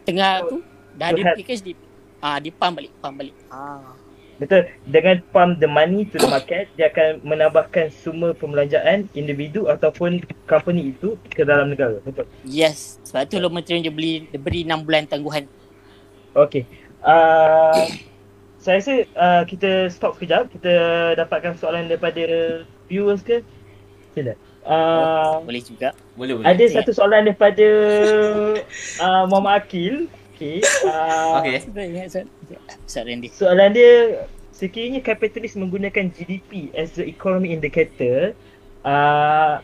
[0.05, 0.61] tengah tu
[0.95, 1.73] dah to ada package di
[2.19, 3.35] ah di pump balik, pump balik.
[3.51, 3.95] Ah.
[4.39, 4.71] Betul.
[4.87, 10.95] Dengan pump the money to the market, dia akan menambahkan semua pembelanjaan individu ataupun company
[10.95, 11.99] itu ke dalam negara.
[11.99, 12.23] Betul.
[12.47, 13.03] Yes.
[13.03, 15.43] Sebab tu loan material dia beli dia beri 6 bulan tangguhan.
[16.39, 16.63] Okey.
[17.03, 17.83] Uh,
[18.63, 20.47] saya rasa uh, kita stop sekejap.
[20.55, 20.73] Kita
[21.19, 22.23] dapatkan soalan daripada
[22.87, 23.43] viewers ke?
[24.15, 24.39] Tidak.
[24.63, 25.91] Uh, Boleh juga.
[26.15, 26.47] Boleh boleh.
[26.47, 27.67] ada satu soalan daripada
[29.03, 30.07] uh, Muhammad Akil.
[30.39, 30.63] Okey.
[30.87, 31.59] Uh, Okey.
[31.67, 32.31] Cuba ingat soalan,
[32.87, 33.31] soalan dia.
[33.35, 33.93] Soalan dia
[34.55, 38.31] sekiranya kapitalis menggunakan GDP as the economy indicator,
[38.87, 39.59] uh,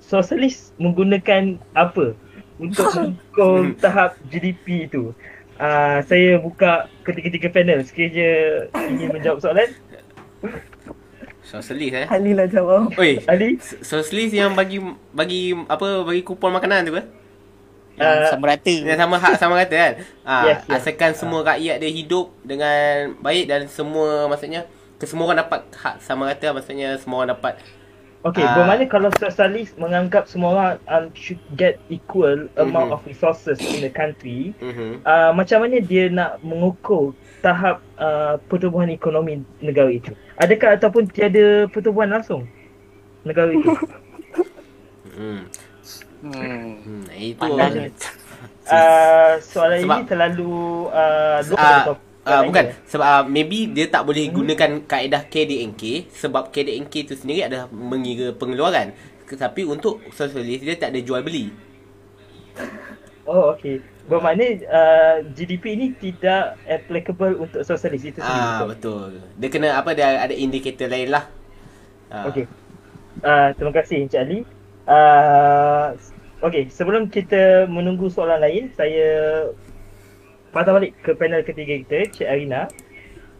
[0.00, 2.16] sosialis menggunakan apa
[2.56, 5.12] untuk mengukur tahap GDP itu?
[5.60, 8.30] Uh, saya buka ketiga-tiga panel sekiranya
[8.88, 9.68] ingin menjawab soalan.
[11.44, 12.06] Sosialis eh.
[12.08, 12.96] Ali lah jawab.
[12.96, 13.60] Oi, Ali?
[13.60, 14.80] sosialis yang bagi
[15.12, 17.19] bagi apa bagi kupon makanan tu ke?
[18.00, 18.72] Yang Uh, sama rata.
[18.72, 19.92] Yang sama hak sama kata kan.
[20.24, 20.72] Ah, Yes, yes.
[20.80, 24.64] asalkan semua rakyat dia hidup dengan baik dan semua maksudnya
[24.96, 27.54] ke semua orang dapat hak sama rata maksudnya semua orang dapat
[28.20, 28.52] Okay, Ah.
[28.52, 32.96] bermakna kalau sosialis menganggap semua orang um, should get equal amount Mhm.
[32.96, 35.00] of resources in the country, mhm.
[35.04, 40.12] uh, macam mana dia nak mengukur tahap uh, pertumbuhan ekonomi negara itu?
[40.36, 42.44] Adakah ataupun tiada pertumbuhan langsung
[43.24, 43.72] negara itu?
[45.10, 45.48] Hmm.
[46.20, 46.76] Hmm.
[46.84, 47.02] hmm.
[47.12, 47.72] Itu Pandang.
[48.68, 50.52] uh, soalan Sebab- ini terlalu
[50.92, 52.08] uh, Ah, dari topik.
[52.20, 54.44] Ah bukan sebab uh, maybe dia tak boleh Hmm.
[54.44, 58.92] gunakan kaedah KDNK sebab KDNK tu sendiri adalah mengira pengeluaran
[59.24, 61.48] tetapi untuk sosialis dia tak ada jual beli.
[63.24, 63.80] Oh, okey.
[64.04, 68.42] Bermakna uh, GDP ini tidak applicable untuk sosialis itu sendiri.
[68.42, 69.16] Ah betul?
[69.16, 69.38] betul.
[69.38, 71.24] Dia kena apa dia ada indikator lain lah.
[72.10, 72.26] Ah.
[72.26, 72.44] Okey.
[73.22, 74.38] Uh, terima kasih Encik Ali.
[74.90, 75.94] Uh,
[76.40, 79.44] Okey, sebelum kita menunggu soalan lain, saya
[80.56, 82.66] patah balik ke panel ketiga kita, Cik Arina.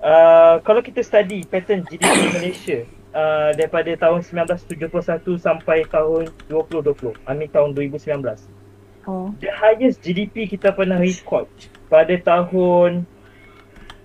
[0.05, 2.79] Uh, kalau kita study pattern GDP Malaysia
[3.17, 8.61] uh, daripada tahun 1971 sampai tahun 2020, I mean tahun 2019.
[9.09, 9.33] Oh.
[9.41, 11.49] the highest GDP kita pernah record
[11.89, 13.09] pada tahun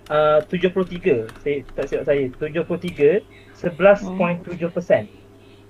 [0.08, 3.20] uh, 73 saya tak silap saya 73
[3.60, 5.25] 11.7%.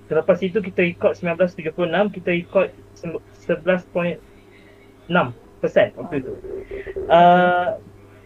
[0.06, 4.22] Selepas itu kita record 1976 kita record se- 11.6%
[5.98, 6.32] waktu itu.
[7.10, 7.78] Uh,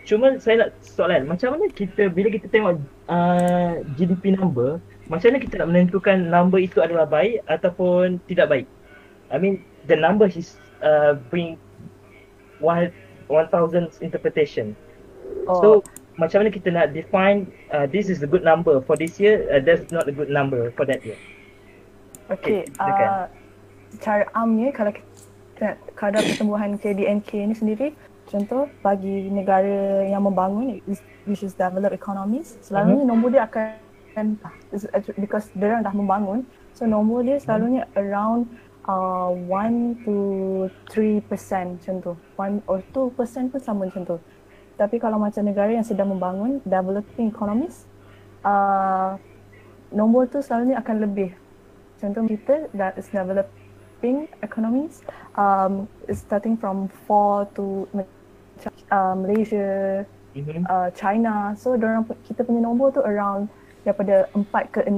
[0.05, 5.39] cuma saya nak soalan macam mana kita bila kita tengok uh, GDP number macam mana
[5.41, 8.67] kita nak menentukan number itu adalah baik ataupun tidak baik?
[9.33, 11.57] I mean the number is uh, bring
[12.61, 12.93] one
[13.33, 14.77] 1000 interpretation.
[15.49, 15.61] Oh.
[15.61, 15.69] So
[16.21, 19.65] macam mana kita nak define uh, this is a good number for this year, uh,
[19.65, 21.17] that's not a good number for that year.
[22.31, 23.09] Okay, silakan.
[23.11, 23.27] uh,
[23.99, 27.89] cara amnya kalau kita kadar pertumbuhan KDNK ni sendiri,
[28.31, 30.79] contoh bagi negara yang membangun,
[31.27, 34.39] which is developed economies, selalunya nombor dia akan,
[35.19, 36.39] because dia orang dah membangun,
[36.71, 38.47] so nombor dia selalunya around
[38.87, 41.27] uh, 1 to 3%
[41.83, 42.13] macam tu.
[42.39, 44.17] 1 or 2% pun sama macam tu.
[44.79, 47.85] Tapi kalau macam negara yang sedang membangun, developing economies,
[48.47, 49.19] uh,
[49.91, 51.35] nombor tu selalunya akan lebih
[52.01, 55.05] contoh kita that is developing economies
[55.37, 57.85] um, is starting from 4 to
[58.91, 60.63] uh, Malaysia, Mm-hmm.
[60.65, 61.59] uh, China.
[61.59, 63.51] So orang kita punya nombor tu around
[63.83, 64.95] daripada 4 ke 6%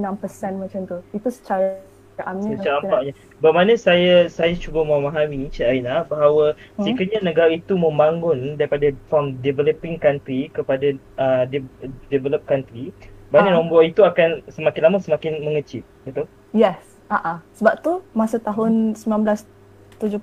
[0.60, 1.00] macam tu.
[1.16, 1.80] Itu secara.
[2.12, 3.16] Secara nampaknya.
[3.40, 6.84] Bermakna saya saya cuba memahami Cik Aina bahawa Hmm.
[6.84, 11.64] sekiranya negara itu membangun daripada from developing country kepada uh, de-
[12.12, 12.92] developed country,
[13.32, 13.58] maknanya Ah.
[13.64, 15.80] nombor itu akan semakin lama semakin mengecil.
[16.04, 16.28] Betul?
[16.52, 16.91] Yes.
[17.12, 17.36] Uh-uh.
[17.52, 19.44] Sebab tu masa tahun 1970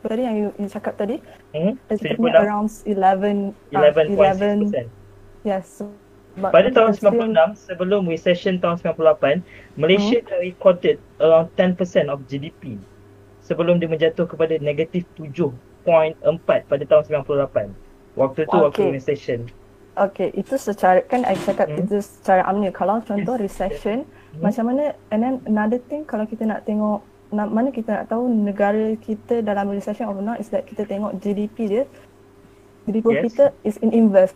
[0.02, 1.22] tadi yang you, you cakap tadi,
[1.54, 1.78] Hmm?
[1.88, 4.90] kita 76, punya around 11 uh, 11.6%.
[5.42, 5.86] Yes.
[6.36, 10.28] Sebab Pada tahun still- 96 sebelum recession tahun 98, Malaysia Hmm.
[10.28, 12.82] dah recorded around 10% of GDP
[13.40, 15.54] sebelum dia menjatuh kepada negatif 7.4
[16.66, 17.70] pada tahun 98.
[18.14, 18.92] Waktu tu waktu Okay.
[18.92, 19.40] recession.
[19.96, 21.84] Okay, itu secara kan I cakap Hmm.
[21.84, 22.72] itu secara amnya.
[22.72, 23.44] Kalau contoh Yes.
[23.52, 24.46] recession, Hmm.
[24.46, 27.02] macam mana and then another thing kalau kita nak tengok
[27.34, 31.18] na, mana kita nak tahu negara kita dalam recession or not is that kita tengok
[31.22, 31.84] GDP dia.
[32.90, 33.24] GDP Yes.
[33.30, 34.34] kita is in inverse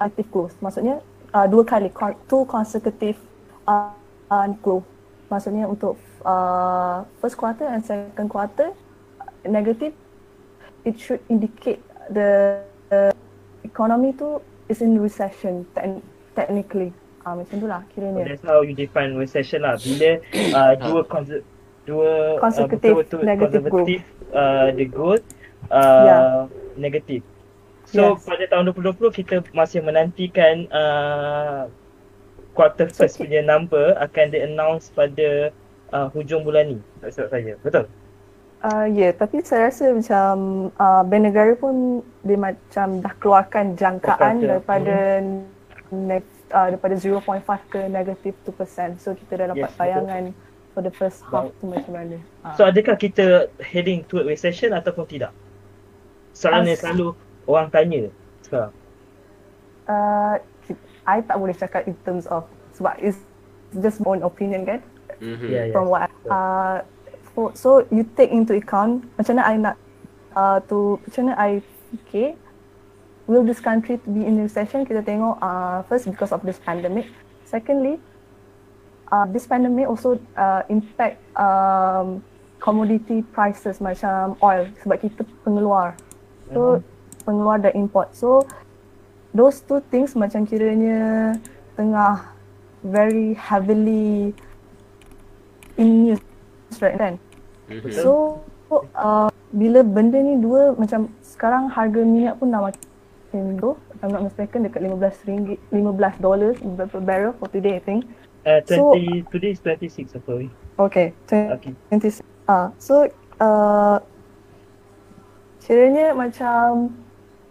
[0.00, 0.56] active growth.
[0.64, 1.04] Maksudnya
[1.36, 1.92] uh, dua kali
[2.28, 3.20] two consecutive
[3.68, 3.92] uh,
[4.32, 4.88] uh, growth.
[5.28, 8.72] Maksudnya untuk uh, first quarter and second quarter
[9.44, 9.92] negative
[10.84, 11.80] it should indicate
[12.12, 13.12] the, the
[13.64, 16.04] economy tu is in recession te-
[16.36, 16.92] technically.
[17.24, 18.22] Ah macam tu lah kiranya.
[18.28, 19.80] That's how you define recession lah.
[19.80, 20.20] Bila
[20.52, 21.44] uh, dua conse-
[21.88, 24.02] dua Consecutive uh, betul-betul negative conservative
[24.36, 25.24] uh, the growth
[25.72, 26.24] uh, Yeah.
[26.76, 27.24] negative.
[27.88, 28.24] So Yes.
[28.28, 31.68] pada tahun 2020 kita masih menantikan uh,
[32.52, 35.52] quarter first So, punya number akan di-announce pada
[35.92, 36.78] uh, hujung bulan ni.
[37.00, 37.54] Tak silap saya.
[37.60, 37.84] Betul?
[38.64, 40.32] Uh, ya, yeah, tapi saya rasa macam
[40.80, 44.96] uh, bank negara pun dia macam dah keluarkan jangkaan Forecast, daripada
[45.92, 49.02] ne- uh, daripada 0.5 ke negative 2%.
[49.02, 49.82] So kita dah dapat Yes, betul.
[49.82, 50.22] bayangan
[50.70, 52.16] for the first half tu macam mana.
[52.46, 52.54] Uh.
[52.54, 55.34] So adakah kita heading toward recession ataupun tidak?
[56.34, 57.06] Soalan yang selalu
[57.46, 58.10] orang tanya
[58.42, 58.72] sekarang.
[59.86, 60.34] uh,
[61.04, 63.20] I tak boleh cakap in terms of sebab it's
[63.76, 64.80] just my own opinion kan.
[65.20, 65.46] Mhm.
[65.46, 65.74] Yeah, yeah.
[65.76, 66.82] from what uh,
[67.36, 69.76] for, so you take into account macam mana I nak
[70.34, 71.50] uh, to macam mana I
[71.92, 72.34] fikir
[73.26, 74.84] will this country to be in recession?
[74.84, 77.08] Kita tengok uh, first because of this pandemic.
[77.44, 78.00] Secondly
[79.12, 82.22] uh, this pandemic also uh, impact um,
[82.58, 85.94] commodity prices macam oil sebab kita pengeluar.
[86.50, 86.80] So
[87.24, 88.12] pengeluar dan import.
[88.16, 88.44] So
[89.32, 91.34] those two things macam kiranya
[91.74, 92.22] tengah
[92.84, 94.36] very heavily
[95.80, 96.20] in news
[96.78, 97.16] right kan
[97.64, 97.96] Mhm.
[97.96, 98.44] So
[98.92, 102.82] uh, bila benda ni dua macam sekarang harga minyak pun dah makin
[103.58, 103.74] low.
[103.90, 108.06] If I'm not mistaken dekat 15 ringgit, 15 dollars per barrel for today I think.
[108.44, 108.94] Uh, 20, So-
[109.32, 110.46] today is 26 apa?
[110.76, 111.72] Okay, Okay.
[111.88, 113.08] 20 ah so
[113.40, 113.96] uh,
[115.64, 116.92] kiranya macam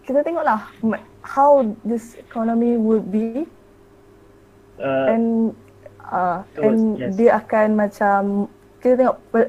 [0.06, 0.70] kita tengoklah
[1.26, 3.50] how this economy would be
[4.74, 5.54] Uh, and
[6.02, 7.14] uh, Towards- and yes.
[7.14, 8.22] dia akan macam
[8.82, 9.44] kita tengok per,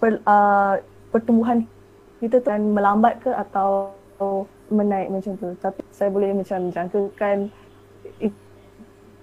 [0.00, 0.80] per, uh,
[1.12, 1.68] pertumbuhan
[2.18, 3.92] kita tu akan melambat ke atau
[4.68, 7.48] menaik macam tu tapi saya boleh macam jangkakan
[8.18, 8.32] it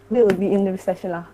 [0.10, 1.26] will be in the recession lah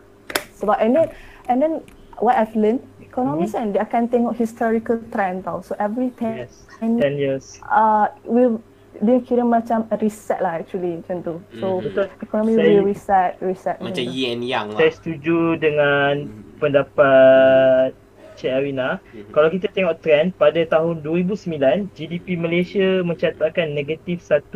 [0.54, 1.08] sebab and then
[1.46, 1.74] and then
[2.18, 6.54] what I've learned economists kan dia akan tengok historical trend tau so every 10 yes.
[6.80, 7.60] 10 years.
[7.66, 8.60] uh, will
[8.96, 11.84] dia kira macam a reset lah actually macam tu so Mhm.
[11.86, 12.06] Betul.
[12.22, 14.96] economy Saya- will reset reset Macam yin and yang Saya lah.
[14.96, 16.14] setuju dengan
[16.56, 17.92] pendapat
[18.36, 19.00] Cik Arina,
[19.32, 24.52] kalau kita tengok trend pada tahun 2009, GDP Malaysia mencatatkan negatif 1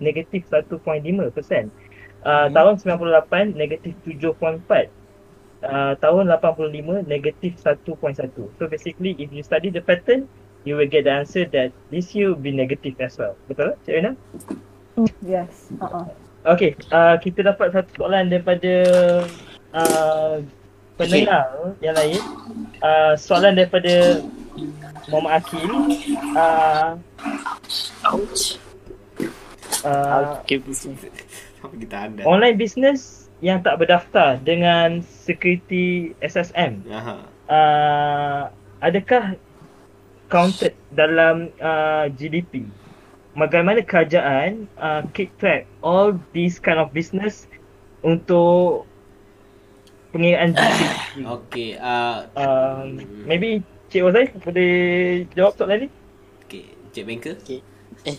[0.00, 0.80] negatif 1.5%.
[2.20, 4.90] Uh, tahun 98 negatif 7.4.
[5.60, 8.32] Uh, tahun 85 negatif 1.1.
[8.56, 10.28] So basically if you study the pattern,
[10.64, 13.36] you will get the answer that this year will be negative as well.
[13.48, 14.12] Betul tak Cik Arina?
[15.24, 15.72] Yes.
[15.80, 16.08] Uh-uh.
[16.40, 18.72] Okay, uh, kita dapat satu soalan daripada
[19.76, 20.40] uh,
[21.00, 21.44] pendengar
[21.80, 22.20] yang lain.
[22.80, 24.20] Uh, soalan daripada
[25.08, 25.70] Muhammad Akil.
[26.36, 26.90] Uh,
[28.12, 28.60] Ouch.
[29.84, 31.00] uh, Okay, business.
[31.60, 32.20] Kita ada?
[32.24, 36.84] online business yang tak berdaftar dengan security SSM.
[36.88, 37.16] Aha.
[37.50, 38.42] Uh,
[38.80, 39.36] adakah
[40.28, 42.68] counted dalam uh, GDP?
[43.36, 47.46] Bagaimana kerajaan uh, keep track all these kind of business
[48.02, 48.84] untuk
[50.10, 50.82] pengiraan GDP?
[51.26, 52.86] Okey, uh, um,
[53.26, 54.72] maybe Cik Wazai boleh
[55.34, 55.88] jawab soalan ni?
[56.46, 57.34] okey, Cik Banker.
[57.42, 57.60] Okay.
[58.06, 58.18] Eh,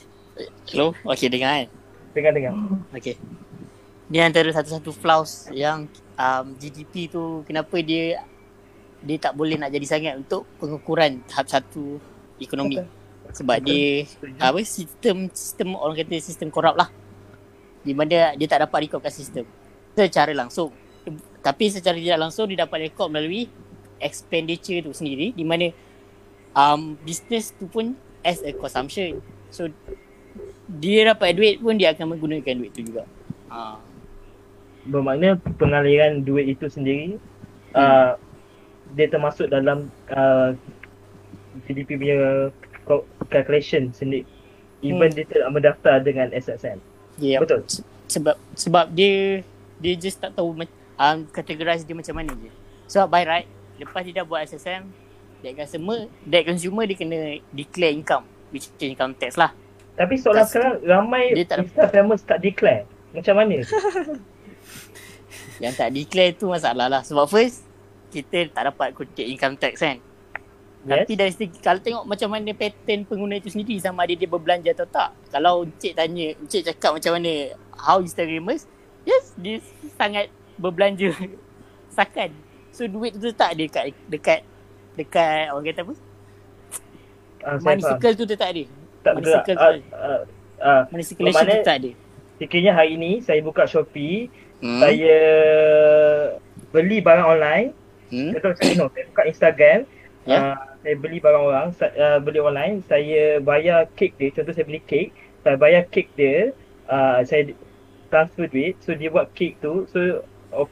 [0.72, 0.96] hello?
[1.04, 1.68] Okay, dengar kan?
[2.16, 2.54] Dengar-dengar.
[2.98, 3.16] Okay.
[4.12, 5.88] Ni antara satu-satu flaws yang
[6.20, 8.28] um, GDP tu kenapa dia
[9.00, 11.96] dia tak boleh nak jadi sangat untuk pengukuran tahap satu
[12.36, 12.84] ekonomi.
[13.32, 14.04] Sebab dia
[14.36, 16.92] apa sistem sistem orang kata sistem korup lah.
[17.88, 19.48] Di mana dia tak dapat rekodkan sistem
[19.96, 20.76] secara langsung.
[21.42, 23.50] Tapi secara tidak langsung dia dapat rekod melalui
[23.98, 25.70] expenditure tu sendiri di mana
[26.54, 29.18] um, business tu pun as a consumption.
[29.50, 29.70] So
[30.68, 33.04] dia dapat duit pun dia akan menggunakan duit tu juga.
[33.50, 33.78] Ha.
[34.84, 37.18] Bermakna pengaliran duit itu sendiri
[37.74, 38.18] uh,
[38.92, 40.54] dia termasuk dalam uh,
[41.64, 42.18] GDP punya
[42.84, 44.26] cal- calculation sendiri.
[44.82, 45.16] Even Hmm.
[45.16, 46.82] dia tidak mendaftar dengan SSM.
[47.18, 47.38] Yeah.
[47.38, 47.62] Betul.
[47.66, 49.40] Se- Sebab sebab dia
[49.78, 52.52] dia just tak tahu ma- um, categorize dia macam mana je.
[52.92, 53.48] Sebab by right
[53.82, 54.86] lepas dia dah buat SSM
[55.42, 59.56] that customer that consumer dia kena declare income which is income tax lah.
[59.96, 62.88] Tapi soalan sekarang ramai dia tak Insta famous tak declare.
[63.12, 63.60] Macam mana?
[65.64, 67.02] Yang tak declare tu masalah lah.
[67.04, 67.68] Sebab first
[68.12, 70.00] kita tak dapat kutip income tax kan.
[70.84, 71.06] yes.
[71.06, 74.72] Tapi dari segi kalau tengok macam mana pattern pengguna itu sendiri sama ada dia berbelanja
[74.74, 75.10] atau tak.
[75.32, 78.68] Kalau Encik tanya, Encik cakap macam mana how Instagramers,
[79.08, 79.62] yes dia
[79.96, 81.12] sangat berbelanja
[81.98, 82.32] sakan.
[82.72, 84.40] So duit tu tak ada dekat dekat
[84.94, 85.94] dekat orang kata apa?
[87.42, 87.92] Uh, Money faham.
[87.96, 88.64] circle tu tak ada.
[89.02, 89.34] Tak money betul.
[89.36, 89.80] circle Uh, tu.
[89.92, 90.22] uh,
[90.62, 90.82] uh,
[91.18, 91.92] Bermakna- tu tak ada.
[92.38, 94.78] sekiranya hari ni saya buka Shopee, Hmm.
[94.78, 95.18] saya
[96.70, 97.74] beli barang online,
[98.10, 98.30] Hmm.
[98.32, 99.80] betul saya no, saya buka Instagram,
[100.24, 100.38] Ya.
[100.38, 104.82] uh, saya beli barang orang, uh, beli online, saya bayar kek dia, contoh saya beli
[104.82, 105.10] kek,
[105.42, 106.54] saya bayar kek dia,
[106.86, 107.54] uh, saya
[108.08, 110.22] transfer duit, so dia buat kek tu, so uh,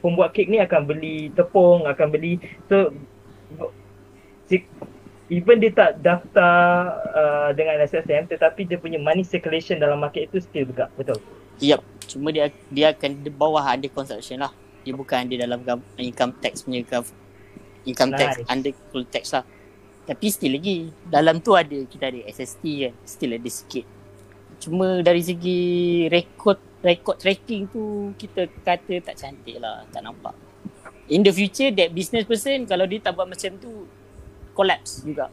[0.00, 2.36] pembuat kek ni akan beli tepung, akan beli,
[2.68, 2.92] so
[5.30, 10.42] even dia tak daftar uh, dengan SSM tetapi dia punya money circulation dalam market itu
[10.42, 11.16] still juga, betul?
[11.62, 11.80] Yup.
[12.10, 14.50] Cuma dia dia akan di bawah under consumption lah.
[14.82, 15.62] Dia bukan dia dalam
[15.94, 16.82] income tax punya
[17.86, 18.48] income tax Nice.
[18.50, 19.46] under full tax lah.
[20.10, 22.92] Tapi still lagi dalam tu ada kita ada SST kan.
[23.06, 23.86] Still ada sikit.
[24.58, 25.60] Cuma dari segi
[26.10, 30.32] record record tracking tu kita kata tak cantik lah, tak nampak.
[31.10, 33.84] In the future that business person kalau dia tak buat macam tu
[34.56, 35.28] collapse juga.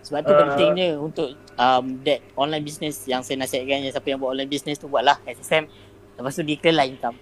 [0.00, 4.20] Sebab tu Uh, pentingnya untuk um, that online business yang saya nasihatkan yang siapa yang
[4.20, 5.68] buat online business tu buatlah SSM.
[6.16, 7.16] Lepas tu declare lah income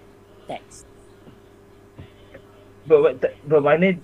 [0.47, 0.87] tax.
[2.89, 3.99] Ber- ber- bermakna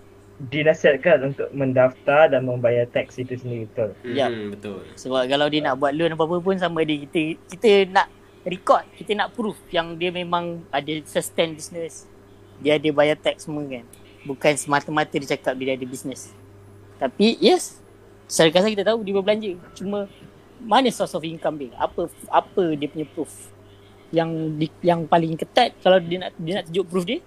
[0.50, 3.90] dinasihatkan untuk mendaftar dan membayar teks itu sendiri betul.
[4.02, 4.26] Ya.
[4.28, 4.82] Hmm, betul.
[4.98, 8.10] Sebab kalau dia nak buat loan apa-apa pun sama ada kita kita nak
[8.44, 12.04] record, kita nak proof yang dia memang ada sustain business.
[12.60, 13.84] Dia ada bayar tax semua kan.
[14.24, 16.30] Bukan semata-mata dia cakap dia ada business.
[17.00, 17.80] Tapi yes,
[18.28, 19.52] secara kasar kita tahu dia berbelanja.
[19.74, 20.06] Cuma
[20.62, 21.72] mana source of income dia?
[21.76, 23.32] Apa apa dia punya proof?
[24.14, 24.30] Yang
[24.60, 27.18] di, yang paling ketat kalau dia nak dia nak tunjuk proof dia,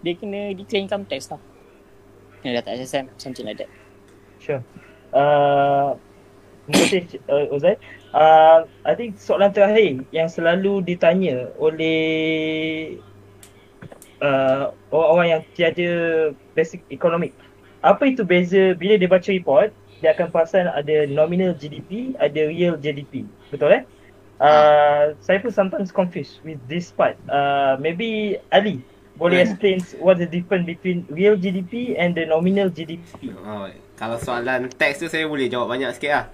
[0.00, 1.40] dia kena declare income tax lah.
[2.40, 3.70] Kena data SSM, something like that.
[4.40, 4.62] Sure.
[5.14, 5.94] Uh,
[6.66, 7.76] terima kasih uh, Uzai.
[8.14, 12.96] Uh, I think soalan terakhir yang selalu ditanya oleh
[14.22, 15.88] uh, orang-orang yang tiada
[16.54, 17.34] basic economic.
[17.84, 19.68] Apa itu beza bila dia baca report,
[20.00, 23.28] dia akan perasan ada nominal GDP, ada real GDP.
[23.52, 23.82] Betul eh?
[24.42, 27.14] Uh, saya pun sometimes confused with this part.
[27.30, 28.82] Uh, maybe Ali
[29.14, 33.30] boleh explain what the difference between real GDP and the nominal GDP.
[33.46, 36.24] Oh, kalau soalan teks tu saya boleh jawab banyak sikit lah.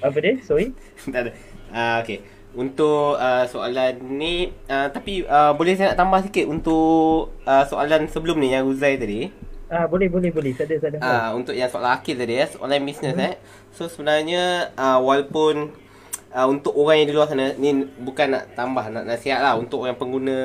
[0.00, 0.34] Apa dia?
[0.44, 0.72] Sorry.
[1.12, 1.32] tak ada.
[1.72, 2.18] Uh, okay.
[2.56, 8.08] Untuk uh, soalan ni, uh, tapi uh, boleh saya nak tambah sikit untuk uh, soalan
[8.08, 9.28] sebelum ni yang Uzai tadi.
[9.66, 10.54] Ah boleh boleh boleh.
[10.56, 10.98] Tak ada tak ada.
[11.02, 13.34] Ah untuk yang soalan akhir tadi ya, online business eh.
[13.76, 15.74] So sebenarnya uh, walaupun
[16.32, 19.84] uh, untuk orang yang di luar sana ni bukan nak tambah nak nasihat lah untuk
[19.84, 20.38] orang pengguna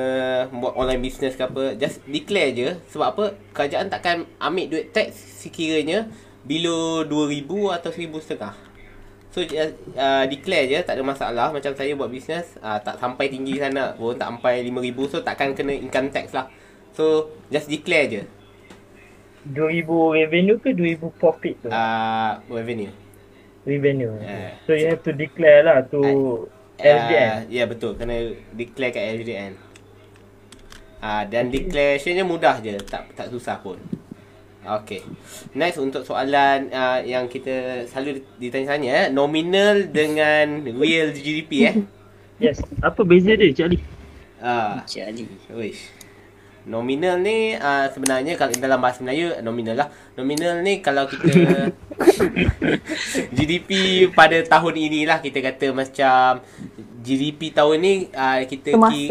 [0.52, 3.24] buat online business ke apa, just declare je sebab apa?
[3.56, 6.10] Kerajaan takkan ambil duit tax sekiranya
[6.42, 8.71] below 2000 atau 1500.
[9.32, 13.56] So uh, declare je tak ada masalah macam saya buat business uh, tak sampai tinggi
[13.56, 16.52] sana pun tak sampai 5000 so takkan kena income tax lah.
[16.92, 18.22] So just declare je
[19.48, 19.88] 2000
[20.20, 21.68] revenue ke 2000 profit tu?
[21.72, 22.92] uh, revenue.
[23.64, 24.14] revenue.
[24.20, 24.54] Yeah.
[24.68, 26.00] So you have to declare lah to
[26.78, 27.48] LDN.
[27.48, 29.52] Uh, ya yeah, betul kena declare kat LDN.
[31.02, 33.80] Ah uh, dan declarationnya mudah je, tak tak susah pun.
[34.62, 35.02] Okay.
[35.58, 41.76] Next untuk soalan uh, yang kita selalu ditanya-tanya eh, nominal dengan real GDP eh.
[42.42, 42.58] Yes.
[42.82, 43.78] Apa beza dia Cik Ali?
[44.42, 45.22] Ah, Cik Ali.
[45.54, 46.02] Wish.
[46.62, 49.88] Nominal ni uh, sebenarnya kalau dalam bahasa Melayu nominal lah.
[50.14, 51.70] Nominal ni kalau kita
[53.34, 53.70] GDP
[54.14, 56.42] pada tahun inilah kita kata macam
[57.02, 58.94] GDP tahun ni uh, kita Semasa.
[58.94, 59.02] ki,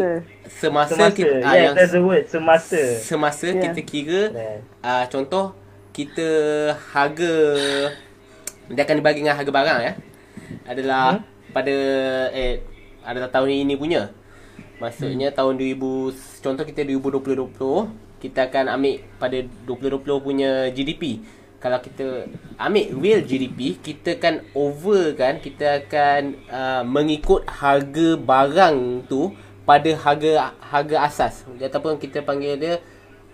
[0.48, 1.12] semasa, Semasa.
[1.12, 2.24] kita ah, yeah, that's the word.
[2.26, 2.80] Semasa.
[2.98, 3.62] semasa Yeah.
[3.68, 4.56] kita kira Yeah.
[4.80, 5.52] uh, contoh
[5.92, 6.28] kita
[6.90, 7.32] harga
[8.72, 9.92] dia akan dibagi dengan harga barang ya
[10.64, 11.22] adalah Hmm?
[11.52, 11.76] pada
[12.32, 12.64] eh
[13.04, 14.08] adalah tahun ini punya
[14.80, 15.36] maksudnya hmm.
[15.36, 19.38] tahun 2000 contoh kita 2020 kita akan ambil pada
[19.68, 21.20] 2020 punya GDP
[21.62, 22.26] kalau kita
[22.58, 29.30] ambil real GDP kita kan over kan kita akan uh, mengikut harga barang tu
[29.62, 31.46] pada harga harga asas.
[31.46, 32.74] Ataupun kita panggil dia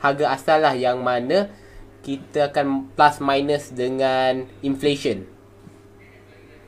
[0.05, 1.49] harga asal lah yang mana
[2.05, 5.25] kita akan plus minus dengan inflation.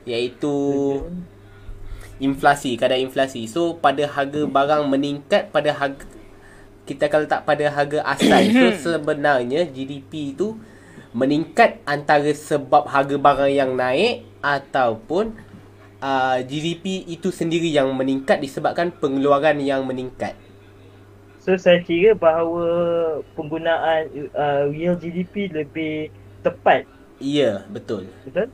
[0.09, 0.57] Iaitu
[2.25, 3.45] inflasi kadar inflasi.
[3.45, 6.09] So pada harga barang meningkat pada harga
[6.89, 8.49] kita kalau tak pada harga asal.
[8.49, 8.65] So
[8.97, 10.57] sebenarnya GDP tu
[11.11, 15.35] meningkat antara sebab harga barang yang naik ataupun
[15.99, 20.39] uh, GDP itu sendiri yang meningkat disebabkan pengeluaran yang meningkat
[21.41, 22.69] So saya kira bahawa
[23.33, 26.13] penggunaan uh, real GDP lebih
[26.45, 26.85] tepat.
[27.17, 28.13] Ya, betul.
[28.29, 28.53] Betul?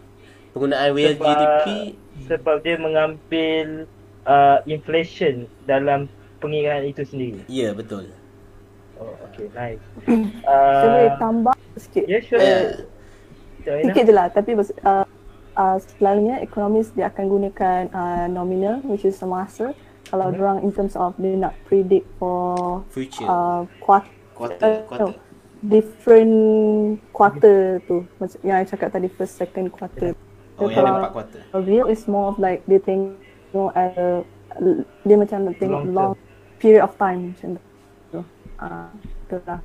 [0.55, 1.67] Penggunaan real Sebab- GDP
[2.31, 3.91] Sebab dia mengambil
[4.23, 6.07] uh, inflation dalam
[6.39, 7.43] pengiraan itu sendiri.
[7.51, 8.15] Ya, betul.
[9.37, 9.83] Okay, nice.
[10.49, 12.05] Saya boleh Uh, tambah sikit.
[12.07, 12.41] yeah, sure.
[13.67, 13.83] Aina.
[13.85, 15.05] Sikit je lah tapi uh,
[15.53, 19.75] uh, selalunya ekonomis dia akan gunakan uh, nominal which is semasa
[20.07, 20.39] kalau Hmm.
[20.39, 23.27] orang in terms of dia nak predict for Future.
[23.27, 25.03] uh, quarter, Quarter, quarter.
[25.03, 25.19] no,
[25.61, 26.37] different
[27.11, 30.15] quarter tu macam yang I cakap tadi first second quarter
[30.57, 31.41] Oh, So, yang ada empat quarter.
[31.59, 34.23] real is more of like dia tengok as a,
[35.03, 36.13] dia macam tengok Long long,
[36.57, 37.59] period of time macam
[38.09, 38.23] tu
[38.57, 38.89] ah
[39.27, 39.61] betul lah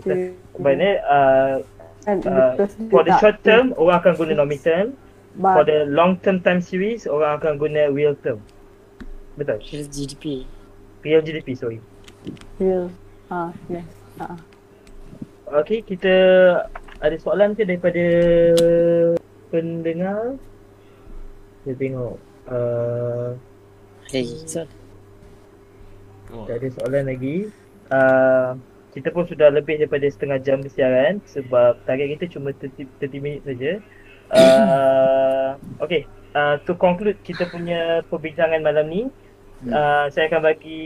[0.00, 0.32] Betul.
[0.56, 1.54] Maknanya uh,
[2.08, 2.56] And uh,
[2.88, 4.96] for the short term orang akan guna nominal,
[5.36, 8.40] for but the long term time series orang akan guna real term.
[9.36, 9.60] Betul.
[9.60, 10.24] Real GDP.
[11.04, 11.78] Real GDP sorry.
[12.56, 12.88] real
[13.28, 13.84] ah yes
[14.16, 14.36] ah
[15.50, 16.14] Okay, kita
[17.02, 18.04] ada soalan ke daripada
[19.50, 20.38] pendengar?
[21.66, 22.16] Kita tengok.
[22.48, 23.36] Uh,
[24.08, 24.64] Hey, so,
[26.30, 26.46] Oh.
[26.46, 27.50] tak ada soalan lagi.
[27.90, 28.54] Uh,
[28.90, 33.42] kita pun sudah lebih daripada setengah jam bersiaran sebab target kita cuma 30, 30 minit
[33.46, 33.78] saja.
[34.30, 36.06] Uh, okay,
[36.38, 39.02] uh, to conclude kita punya perbincangan malam ni,
[39.70, 40.82] uh, saya akan bagi,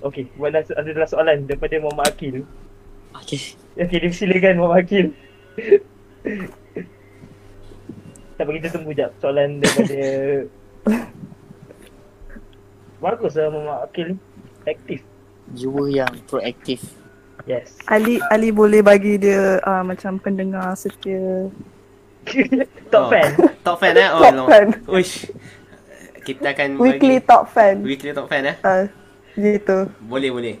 [0.00, 2.44] okay, ada adalah soalan daripada Muhammad Akil.
[3.16, 3.56] okay.
[3.76, 5.06] Okay, dipersilakan Muhammad Akil.
[8.40, 10.00] tak bagi kita tunggu jap soalan daripada
[13.04, 14.08] Bagus lah Muhammad Akil
[14.64, 15.04] Aktif
[15.50, 16.78] Jiwa yang proaktif.
[17.44, 21.48] Yes Ali Ali boleh bagi dia uh, macam pendengar setia.
[22.92, 23.10] Top Oh.
[23.10, 23.30] fan
[23.66, 24.08] Top fan eh?
[24.10, 24.44] Oh, Top no.
[24.46, 24.66] fan.
[24.86, 25.30] Uish.
[26.20, 28.56] Kita akan weekly bagi top fan weekly top fan eh?
[28.60, 28.84] Uh,
[29.34, 29.88] gitu.
[30.04, 30.54] Boleh, boleh.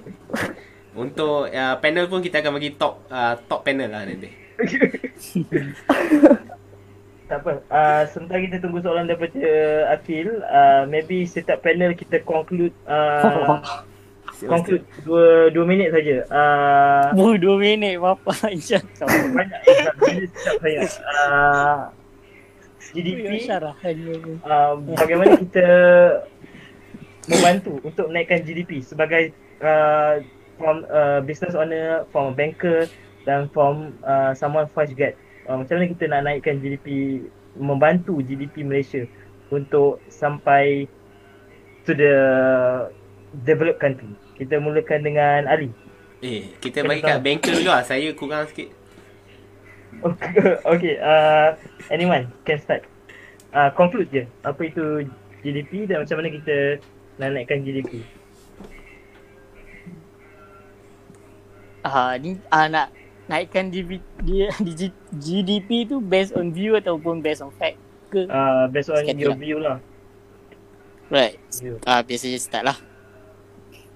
[0.90, 4.32] Untuk uh, panel pun kita akan bagi top uh, top panel lah nanti.
[7.30, 9.38] Tak apa uh, Sementara kita tunggu soalan daripada
[9.94, 13.86] Akil uh, Maybe setiap panel kita conclude uh,
[14.46, 19.08] Conclude dua, dua minit saja uh, Baru dua minit berapa je kau.
[19.08, 21.78] Banyak setiap saya uh,
[22.90, 23.46] GDP
[24.42, 25.68] uh, bagaimana kita
[27.30, 29.30] membantu untuk menaikkan GDP sebagai
[29.62, 30.18] uh,
[30.58, 32.90] from uh, business owner, from a banker
[33.24, 35.14] dan from uh, someone fresh grad.
[35.46, 37.20] Uh, macam mana kita nak naikkan GDP,
[37.56, 39.06] membantu GDP Malaysia
[39.50, 40.86] untuk sampai
[41.86, 42.14] to the
[43.46, 44.10] developed country.
[44.40, 45.68] Kita mulakan dengan Ali.
[46.24, 47.84] Eh, kita bagi kat banker dulu lah.
[47.84, 48.72] Saya kurang sikit.
[50.72, 51.52] okay, uh,
[51.92, 52.88] anyone can start.
[53.50, 55.04] Uh, conclude je apa itu
[55.42, 56.56] GDP dan macam mana kita
[57.20, 58.00] nak naikkan GDP.
[61.84, 62.92] Ah ni ah nak
[63.26, 67.76] naikkan GDP, dia, di- GDP tu based on view ataupun based on fact
[68.08, 68.24] ke?
[68.28, 69.38] Uh, based on Sikit your lah.
[69.40, 69.76] view lah.
[71.10, 71.36] Right.
[71.84, 72.78] Ah biasanya start lah.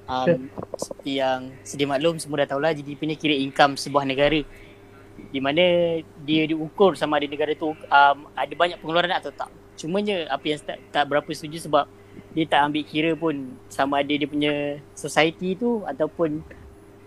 [0.04, 4.44] Um, seperti yang sedia maklum semua dah tahulah GDP ni kira income sebuah negara
[5.32, 5.64] di mana
[6.26, 9.48] dia diukur sama ada negara tu um, ada banyak pengeluaran atau tak.
[9.80, 11.88] Cumanya apa yang tak, tak berapa setuju sebab
[12.34, 16.42] dia tak ambil kira pun sama ada dia punya society tu ataupun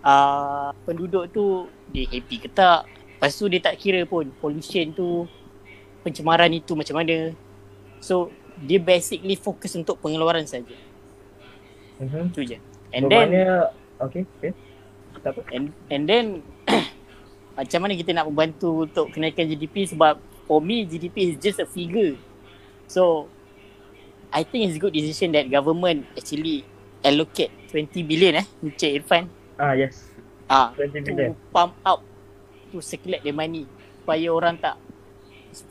[0.04, 2.88] uh, penduduk tu dia happy ke tak.
[2.88, 5.28] Lepas tu dia tak kira pun pollution tu
[6.02, 7.36] pencemaran itu macam mana.
[8.02, 10.74] So dia basically fokus untuk pengeluaran saja.
[12.02, 12.34] Mhm.
[12.34, 12.58] Itu je.
[12.98, 13.28] And then
[14.02, 14.52] okay, okay.
[15.22, 15.42] Apa.
[15.54, 16.26] and and then
[17.58, 20.18] macam mana kita nak membantu untuk kenaikan GDP sebab
[20.50, 22.18] for me GDP is just a figure.
[22.90, 23.30] So
[24.34, 26.66] I think it's good decision that government actually
[27.06, 30.10] allocate 20 billion eh Encik Irfan Ah, yes.
[30.50, 31.32] ah 20 billion.
[31.34, 32.02] to pump out
[32.74, 33.64] to circulate the money
[34.04, 34.76] supaya orang tak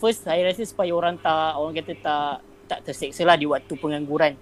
[0.00, 2.34] first saya rasa supaya orang tak orang kata tak
[2.66, 4.34] tak terseksa lah di waktu pengangguran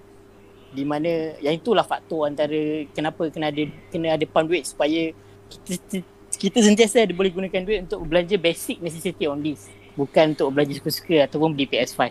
[0.75, 3.63] di mana yang itulah faktor antara kenapa kena ada
[3.95, 5.15] kena ada pump duit supaya
[5.47, 6.03] kita
[6.35, 10.75] kita sentiasa ada boleh gunakan duit untuk belanja basic necessity on this bukan untuk belanja
[10.83, 12.11] suka-suka ataupun beli PS5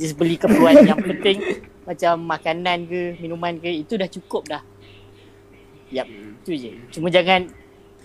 [0.00, 4.62] just beli keperluan yang penting macam makanan ke minuman ke itu dah cukup dah
[5.88, 6.08] Yap,
[6.44, 6.76] tu je.
[6.92, 7.48] Cuma jangan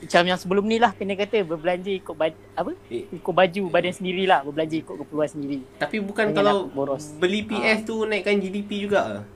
[0.04, 2.72] macam yang sebelum ni lah kena kata berbelanja ikut bad, apa?
[2.92, 3.08] Eh.
[3.12, 5.60] Ikut baju badan sendiri lah, berbelanja ikut keperluan sendiri.
[5.80, 7.16] Tapi bukan Jangan kalau boros.
[7.20, 9.28] beli PS tu naikkan GDP juga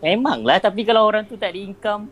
[0.00, 0.04] ke?
[0.08, 2.08] Memang lah tapi kalau orang tu tak ada income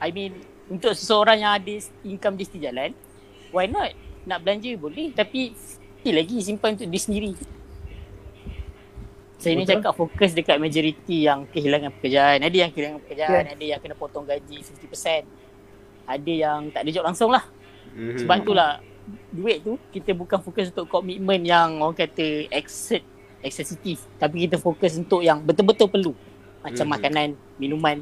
[0.00, 0.32] I mean
[0.72, 2.90] untuk seseorang yang ada income dia sendiri jalan
[3.52, 3.92] why not?
[4.24, 7.32] Nak belanja boleh tapi still lagi simpan untuk diri sendiri.
[9.36, 9.84] Saya ni Betul.
[9.84, 12.40] cakap fokus dekat majoriti yang kehilangan pekerjaan.
[12.40, 16.08] Ada yang kehilangan pekerjaan, ada yang kena potong gaji 50%.
[16.08, 17.44] Ada yang tak ada job langsung lah.
[17.92, 18.24] Mhm.
[18.24, 18.80] Sebab itulah
[19.28, 23.04] duit tu kita bukan fokus untuk komitmen yang orang kata exceed
[23.44, 26.12] excessive tapi kita fokus untuk yang betul-betul perlu
[26.64, 26.92] macam Mhm.
[26.96, 27.28] makanan,
[27.60, 27.96] minuman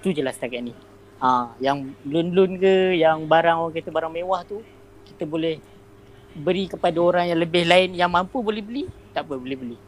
[0.00, 0.72] tu je lah setakat ni.
[1.20, 4.64] Ah, yang loan-loan ke, yang barang orang kata barang mewah tu
[5.04, 5.60] kita boleh
[6.32, 9.78] beri kepada orang yang lebih lain yang mampu boleh beli, tak apa boleh beli.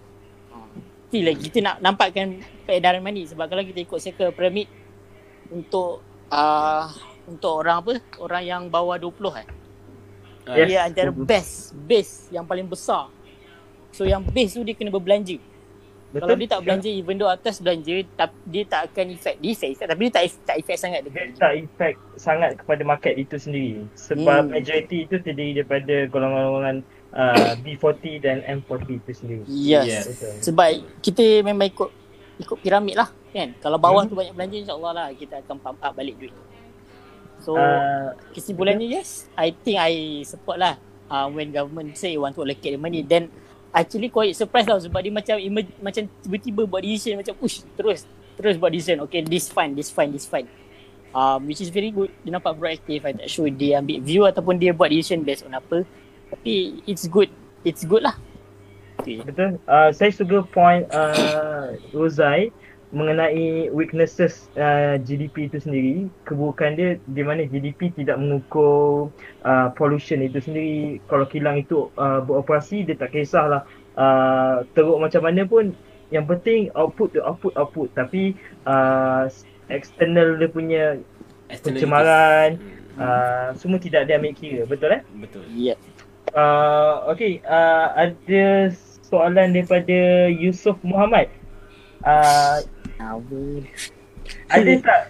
[1.08, 4.64] Still lagi kita nak nampakkan peredaran money sebab kalau kita ikut circle pyramid
[5.48, 6.88] untuk ah
[7.28, 7.94] untuk orang apa?
[8.16, 9.46] Orang yang bawah 20 eh.
[10.42, 10.66] Ah, Yes.
[10.66, 13.12] Dia antara best, base yang paling besar.
[13.92, 15.36] So yang base tu dia kena berbelanja.
[16.12, 16.28] Betul?
[16.28, 19.36] Kalau dia tak belanja even though atas belanja tapi dia tak akan effect.
[19.40, 22.82] Dia effect, effect tapi dia tak tak effect sangat dia dekat tak effect sangat kepada
[22.84, 24.52] market itu sendiri sebab Hmm.
[24.52, 26.76] majority itu terdiri daripada golongan-golongan
[27.10, 29.42] uh, B40 dan M40 itu sendiri.
[29.48, 29.84] Yes.
[29.88, 30.04] Yes.
[30.06, 30.32] Betul.
[30.44, 30.68] Sebab
[31.00, 31.90] kita memang ikut
[32.38, 33.56] ikut piramid lah kan.
[33.58, 34.12] Kalau bawah Hmm.
[34.12, 36.34] tu banyak belanja insyaAllah lah kita akan pump up balik duit.
[37.40, 40.76] So Uh, kesimpulannya yes, I think I support lah
[41.08, 43.32] uh, when government say want to allocate the money then
[43.72, 48.04] actually quite surprise lah sebab dia macam emer- macam tiba-tiba buat decision macam ush terus
[48.36, 49.02] terus buat decision.
[49.08, 50.46] Okay this fine this fine this fine.
[51.12, 52.08] Um, which is very good.
[52.24, 53.04] Dia nampak proactive.
[53.04, 55.84] I tak sure dia ambil view ataupun dia buat decision based on apa.
[56.32, 57.28] Tapi it's good.
[57.64, 58.16] It's good lah.
[59.02, 59.20] Okay.
[59.20, 59.58] betul.
[59.66, 62.54] Uh, saya suka point uh, Rozai
[62.92, 65.94] mengenai weaknesses uh, GDP itu sendiri.
[66.28, 69.08] Keburukan dia di mana GDP tidak mengukur
[69.42, 71.00] uh, pollution itu sendiri.
[71.08, 73.64] Kalau kilang itu uh, beroperasi dia tak kisahlah
[73.96, 75.72] uh, teruk macam mana pun
[76.12, 78.36] yang penting output tu output output tapi
[78.68, 79.24] uh,
[79.72, 80.84] external dia punya
[81.64, 82.60] pencemaran
[82.92, 85.48] Hmm, uh, semua tidak dia ambil kira betul eh Betul.
[85.48, 85.80] yeah.
[86.32, 88.72] Uh, okay, uh, ada
[89.04, 91.28] soalan daripada Yusof Muhammad.
[92.00, 92.64] Uh,
[93.18, 93.40] apa
[94.52, 95.00] ada tak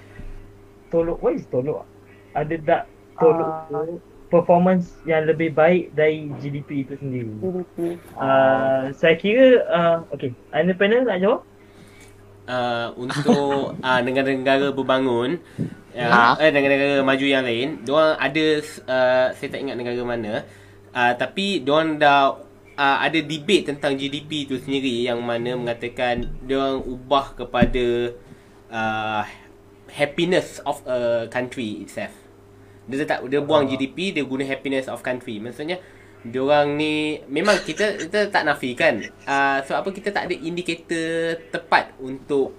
[0.88, 1.84] tolok, what is tolok?
[2.32, 2.82] Ada tak
[3.20, 3.86] tolok Ah.
[4.32, 7.32] performance yang lebih baik dari GDP itu sendiri?
[7.36, 8.00] GDP.
[8.16, 11.40] Uh, saya kira, uh, okay, anda panel nak jawab?
[12.48, 15.38] uh, untuk uh, negara-negara berbangun
[15.94, 18.44] uh, eh, negara-negara maju yang lain diorang ada
[18.88, 20.32] uh, saya tak ingat negara mana
[20.94, 22.38] uh, tapi diorang dah
[22.82, 28.10] uh, ada debate tentang GDP tu sendiri yang mana mengatakan diorang ubah kepada
[28.74, 29.22] uh,
[29.86, 32.10] happiness of a country itself.
[32.90, 35.38] Dia tak dia buang GDP dia guna happiness of country.
[35.38, 35.78] Maksudnya
[36.26, 38.98] diorang ni memang kita kita tak nafikan.
[39.22, 42.58] Uh, sebab apa kita tak ada indikator tepat untuk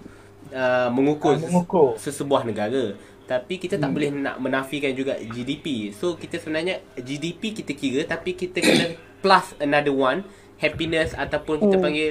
[0.56, 2.00] uh, mengukur, Ah, mengukur.
[2.00, 2.96] sesebuah negara.
[3.24, 5.96] Tapi kita tak boleh nak menafikan juga GDP.
[5.96, 11.76] So kita sebenarnya GDP kita kira tapi kita kena plus another one happiness ataupun kita
[11.76, 11.84] Hmm.
[11.84, 12.10] panggil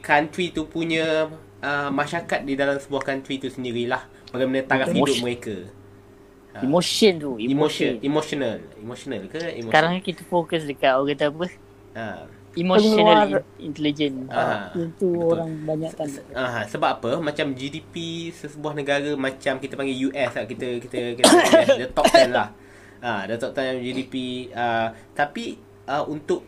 [0.00, 1.28] country tu punya
[1.60, 4.00] uh, masyarakat di dalam sebuah country tu sendirilah.
[4.30, 4.96] Bagaimana taraf Betul.
[4.96, 5.22] hidup Emotion.
[5.22, 5.56] mereka.
[6.50, 6.58] Ha.
[6.60, 7.30] Emotion tu.
[7.36, 7.92] Emotion, Emotion.
[8.00, 8.56] emotional.
[8.76, 9.38] Emotional ke?
[9.38, 9.68] Emotion.
[9.68, 11.46] Sekarang kita fokus dekat orang kata apa?
[11.94, 12.06] ha.
[12.52, 14.26] Emotional in- intelligent.
[14.26, 15.22] Ah, Itu betul.
[15.30, 16.08] orang banyak kan.
[16.32, 17.10] Ah, sebab apa?
[17.20, 17.94] Macam GDP
[18.32, 20.44] sebuah negara macam kita panggil US lah.
[20.44, 22.50] Kita kita kita US, the top 10 lah.
[22.98, 24.14] Ah, the top 10 GDP
[24.50, 26.46] ah tapi ah, untuk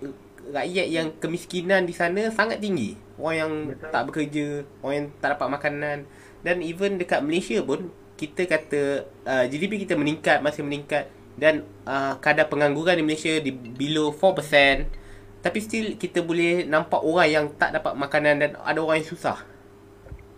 [0.54, 2.94] rakyat yang kemiskinan di sana sangat tinggi.
[3.18, 3.52] Orang yang
[3.90, 5.98] tak bekerja, orang yang tak dapat makanan
[6.42, 12.14] dan even dekat Malaysia pun kita kata ah, GDP kita meningkat, masih meningkat dan ah,
[12.22, 15.02] kadar pengangguran di Malaysia di below 4%.
[15.42, 19.42] Tapi still kita boleh nampak orang yang tak dapat makanan dan ada orang yang susah.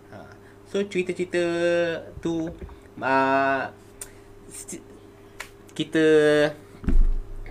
[0.08, 0.16] Ha.
[0.64, 1.44] So cerita-cerita
[2.24, 2.48] tu
[3.04, 3.62] uh,
[5.76, 6.04] kita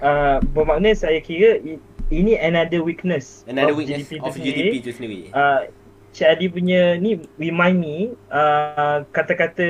[0.04, 1.80] Uh, bermakna saya kira i-
[2.12, 4.70] ini another weakness another of weakness GDP of tu GDP sendiri.
[4.78, 5.22] tu sendiri.
[5.32, 5.62] Uh,
[6.12, 7.96] Cik Adi punya ni remind me
[8.30, 9.66] uh, kata-kata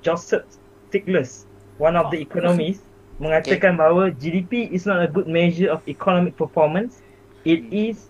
[0.00, 0.46] Joseph
[0.88, 1.44] Stiglitz,
[1.76, 2.86] one of the economists,
[3.18, 7.02] mengatakan bahawa GDP is not a good measure of economic performance.
[7.42, 8.08] It is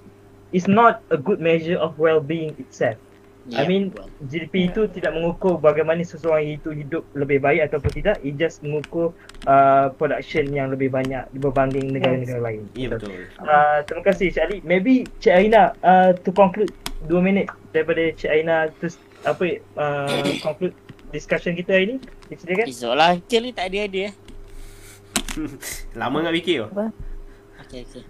[0.52, 3.00] is not a good measure of well-being itself.
[3.52, 4.08] I Yeah, mean well.
[4.24, 8.16] GDP itu tidak mengukur bagaimana seseorang itu hidup lebih baik ataupun tidak.
[8.24, 9.12] It just mengukur
[9.44, 12.64] uh, production yang lebih banyak berbanding negara-negara lain.
[12.72, 13.28] Ya betul.
[13.36, 14.56] Uh, terima kasih Cik Ali.
[14.64, 16.72] Maybe Cik Aina uh, to conclude
[17.04, 18.88] 2 minit daripada Cik Aina to
[19.28, 19.44] apa
[19.76, 20.72] uh, conclude
[21.12, 21.96] discussion kita hari ni.
[22.32, 22.64] Silakan.
[22.64, 23.12] Esok lah.
[23.28, 24.14] Kira tak ada-ada eh.
[26.00, 26.68] Lama nak fikir tu.
[27.60, 28.02] Okay, okay.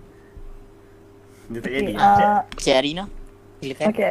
[1.51, 1.93] Dia tak Okay, jadi.
[1.99, 3.05] uh, Cik Arina.
[3.59, 3.87] Silakan.
[3.91, 4.11] okay.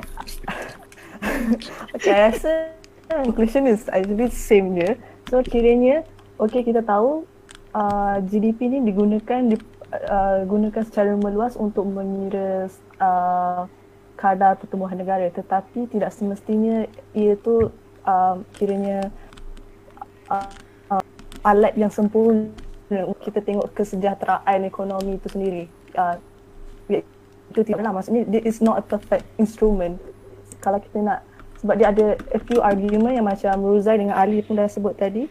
[1.95, 2.74] okay, I rasa
[3.09, 4.95] conclusion is actually same je.
[5.30, 6.03] So kiranya,
[6.39, 7.24] okay kita tahu
[7.76, 9.55] uh, GDP ni digunakan di,
[10.09, 12.67] uh, gunakan secara meluas untuk mengira
[12.99, 13.65] uh,
[14.19, 16.86] kadar pertumbuhan negara tetapi tidak semestinya
[17.17, 17.74] ia tu
[18.05, 19.09] uh, kiranya
[20.30, 20.49] uh,
[20.93, 21.03] uh,
[21.43, 22.53] alat yang sempurna
[23.09, 25.65] untuk kita tengok kesejahteraan ekonomi itu sendiri.
[25.97, 26.17] Uh,
[27.53, 30.01] itu tidak lah maksudnya it is not a perfect instrument
[30.64, 31.20] kalau kita nak
[31.59, 35.28] sebab dia ada a few argument yang macam Ruzai dengan Ali pun dah sebut tadi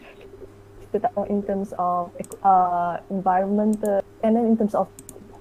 [0.87, 2.13] kita tak tahu in terms of
[2.45, 4.85] uh, environmental and then in terms of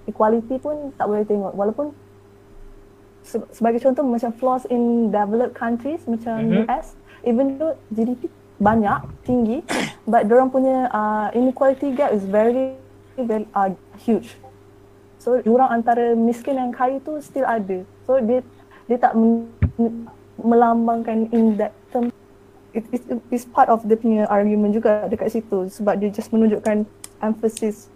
[0.08, 1.92] equality pun tak boleh tengok walaupun
[3.22, 6.64] se- sebagai contoh macam flaws in developed countries macam Mhm.
[6.64, 9.60] US even though GDP banyak tinggi
[10.08, 12.76] but orang punya uh, inequality gap is very
[13.16, 13.70] very uh,
[14.00, 14.40] huge
[15.22, 17.86] So jurang antara miskin dan kaya tu still ada.
[18.02, 18.42] So dia
[18.90, 19.46] dia tak men,
[20.40, 22.10] melambangkan in that term.
[22.72, 26.88] It, it, it's part of dia punya argument juga dekat situ sebab dia just menunjukkan
[27.20, 27.92] emphasis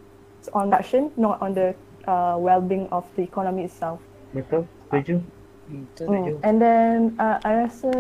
[0.53, 1.73] on action not on the
[2.05, 3.99] uh, well-being of the economy itself.
[4.37, 4.69] Betul.
[4.93, 5.25] Setuju.
[5.67, 6.07] Betul.
[6.07, 6.45] Hmm.
[6.45, 7.93] And then uh, I rasa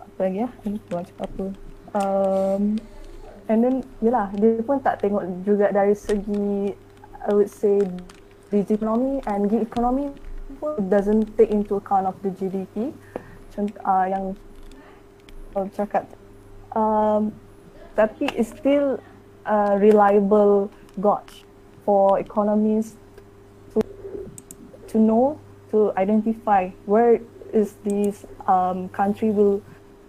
[0.00, 0.48] apa lagi ya?
[0.64, 1.46] Ini cakap apa?
[1.94, 2.62] Um,
[3.46, 6.72] and then yelah dia pun tak tengok juga dari segi
[7.24, 7.84] I would say
[8.50, 10.10] the economy and gig economy
[10.56, 12.94] pun doesn't take into account of the GDP.
[13.54, 14.24] Contoh uh, yang
[15.54, 16.10] uh, cakap
[16.74, 17.30] um,
[17.94, 18.98] tapi it's still
[19.46, 20.66] a reliable
[20.98, 21.46] gauge
[21.86, 22.98] for economies
[24.90, 25.38] to know
[25.70, 27.18] to identify where
[27.54, 29.62] is this um, country will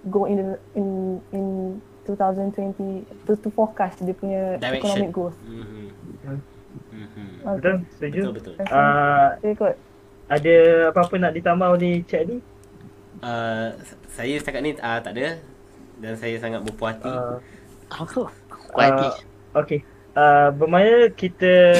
[0.09, 1.45] go in the, in in
[2.05, 4.77] 2020 to, to forecast dia punya Direction.
[4.77, 5.37] economic growth.
[5.41, 5.89] Mhm.
[6.21, 6.39] Hmm.
[6.93, 7.25] Mhm.
[7.57, 7.75] Betul.
[7.97, 8.21] Setuju.
[8.29, 8.53] Betul betul.
[8.61, 9.75] Uh, Saya ikut.
[10.25, 10.55] Ada
[10.89, 12.37] apa-apa nak ditambah oleh Cik Adi?
[13.21, 13.77] Uh,
[14.11, 15.39] saya setakat ni uh, tak ada
[16.01, 17.09] dan saya sangat berpuas hati.
[17.09, 17.37] Uh,
[17.93, 18.23] Apa?
[18.73, 19.09] Kuati.
[19.55, 19.79] Okey.
[20.15, 21.75] Uh, bermakna kita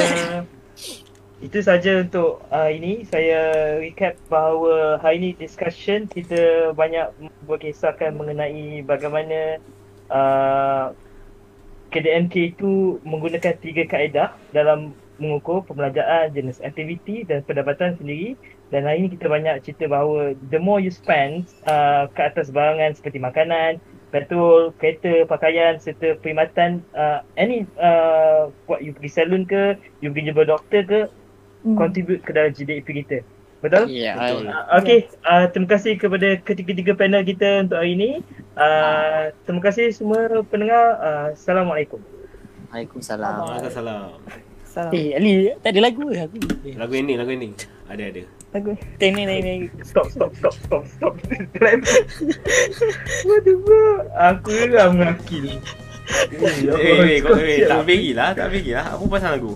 [1.45, 7.11] itu saja untuk uh, ini saya recap bahawa hari ini discussion kita banyak
[7.43, 9.59] berkisahkan mengenai bagaimana
[10.07, 10.95] uh,
[11.91, 18.36] KDMK itu menggunakan tiga kaedah dalam mengukur pembelajaran, jenis aktiviti dan pendapatan sendiri
[18.74, 22.97] dan hari ini kita banyak cerita bahawa the more you spend uh, ke atas barangan
[22.97, 23.78] seperti makanan,
[24.09, 30.34] petrol, kereta, pakaian serta perkhidmatan uh, any uh, buat you pergi salon ke, you pergi
[30.34, 31.01] jumpa doktor ke,
[31.66, 31.74] Hmm.
[31.74, 33.20] contribute ke dalam GDP kita.
[33.66, 33.89] Betul?
[33.89, 34.13] Ya.
[34.13, 34.45] Betul.
[34.45, 38.11] Uh, okay, uh, terima kasih kepada ketiga-tiga panel kita untuk hari ini.
[38.53, 41.01] Uh, terima kasih semua pendengar.
[41.01, 41.97] Uh, Assalamualaikum.
[42.70, 43.34] Waalaikumsalam.
[43.41, 44.53] Waalaikumsalam.
[44.76, 44.91] Salam.
[44.91, 46.36] Eh Ali tak ada lagu ke aku?
[46.67, 47.55] Eh, Lagu ini, lagu ini.
[47.88, 48.21] Ada ada.
[48.51, 48.76] Lagu.
[48.99, 49.53] Teng ni ni ni.
[49.88, 51.13] Stop, stop, stop, stop, stop.
[51.55, 51.80] Clap.
[53.28, 54.01] What the fuck?
[54.19, 55.47] Aku geram dengan Akil.
[55.47, 58.99] Eh, eh, kau eh, tak bagi lah, tak bagi lah.
[58.99, 59.55] Apa pasal lagu?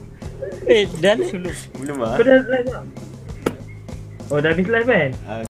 [0.72, 1.56] Eh dah lah belum.
[1.84, 2.16] Belum ah.
[2.16, 2.84] Kau dah live tak?
[4.30, 5.10] Oh, dah habis live kan?
[5.28, 5.42] Ah,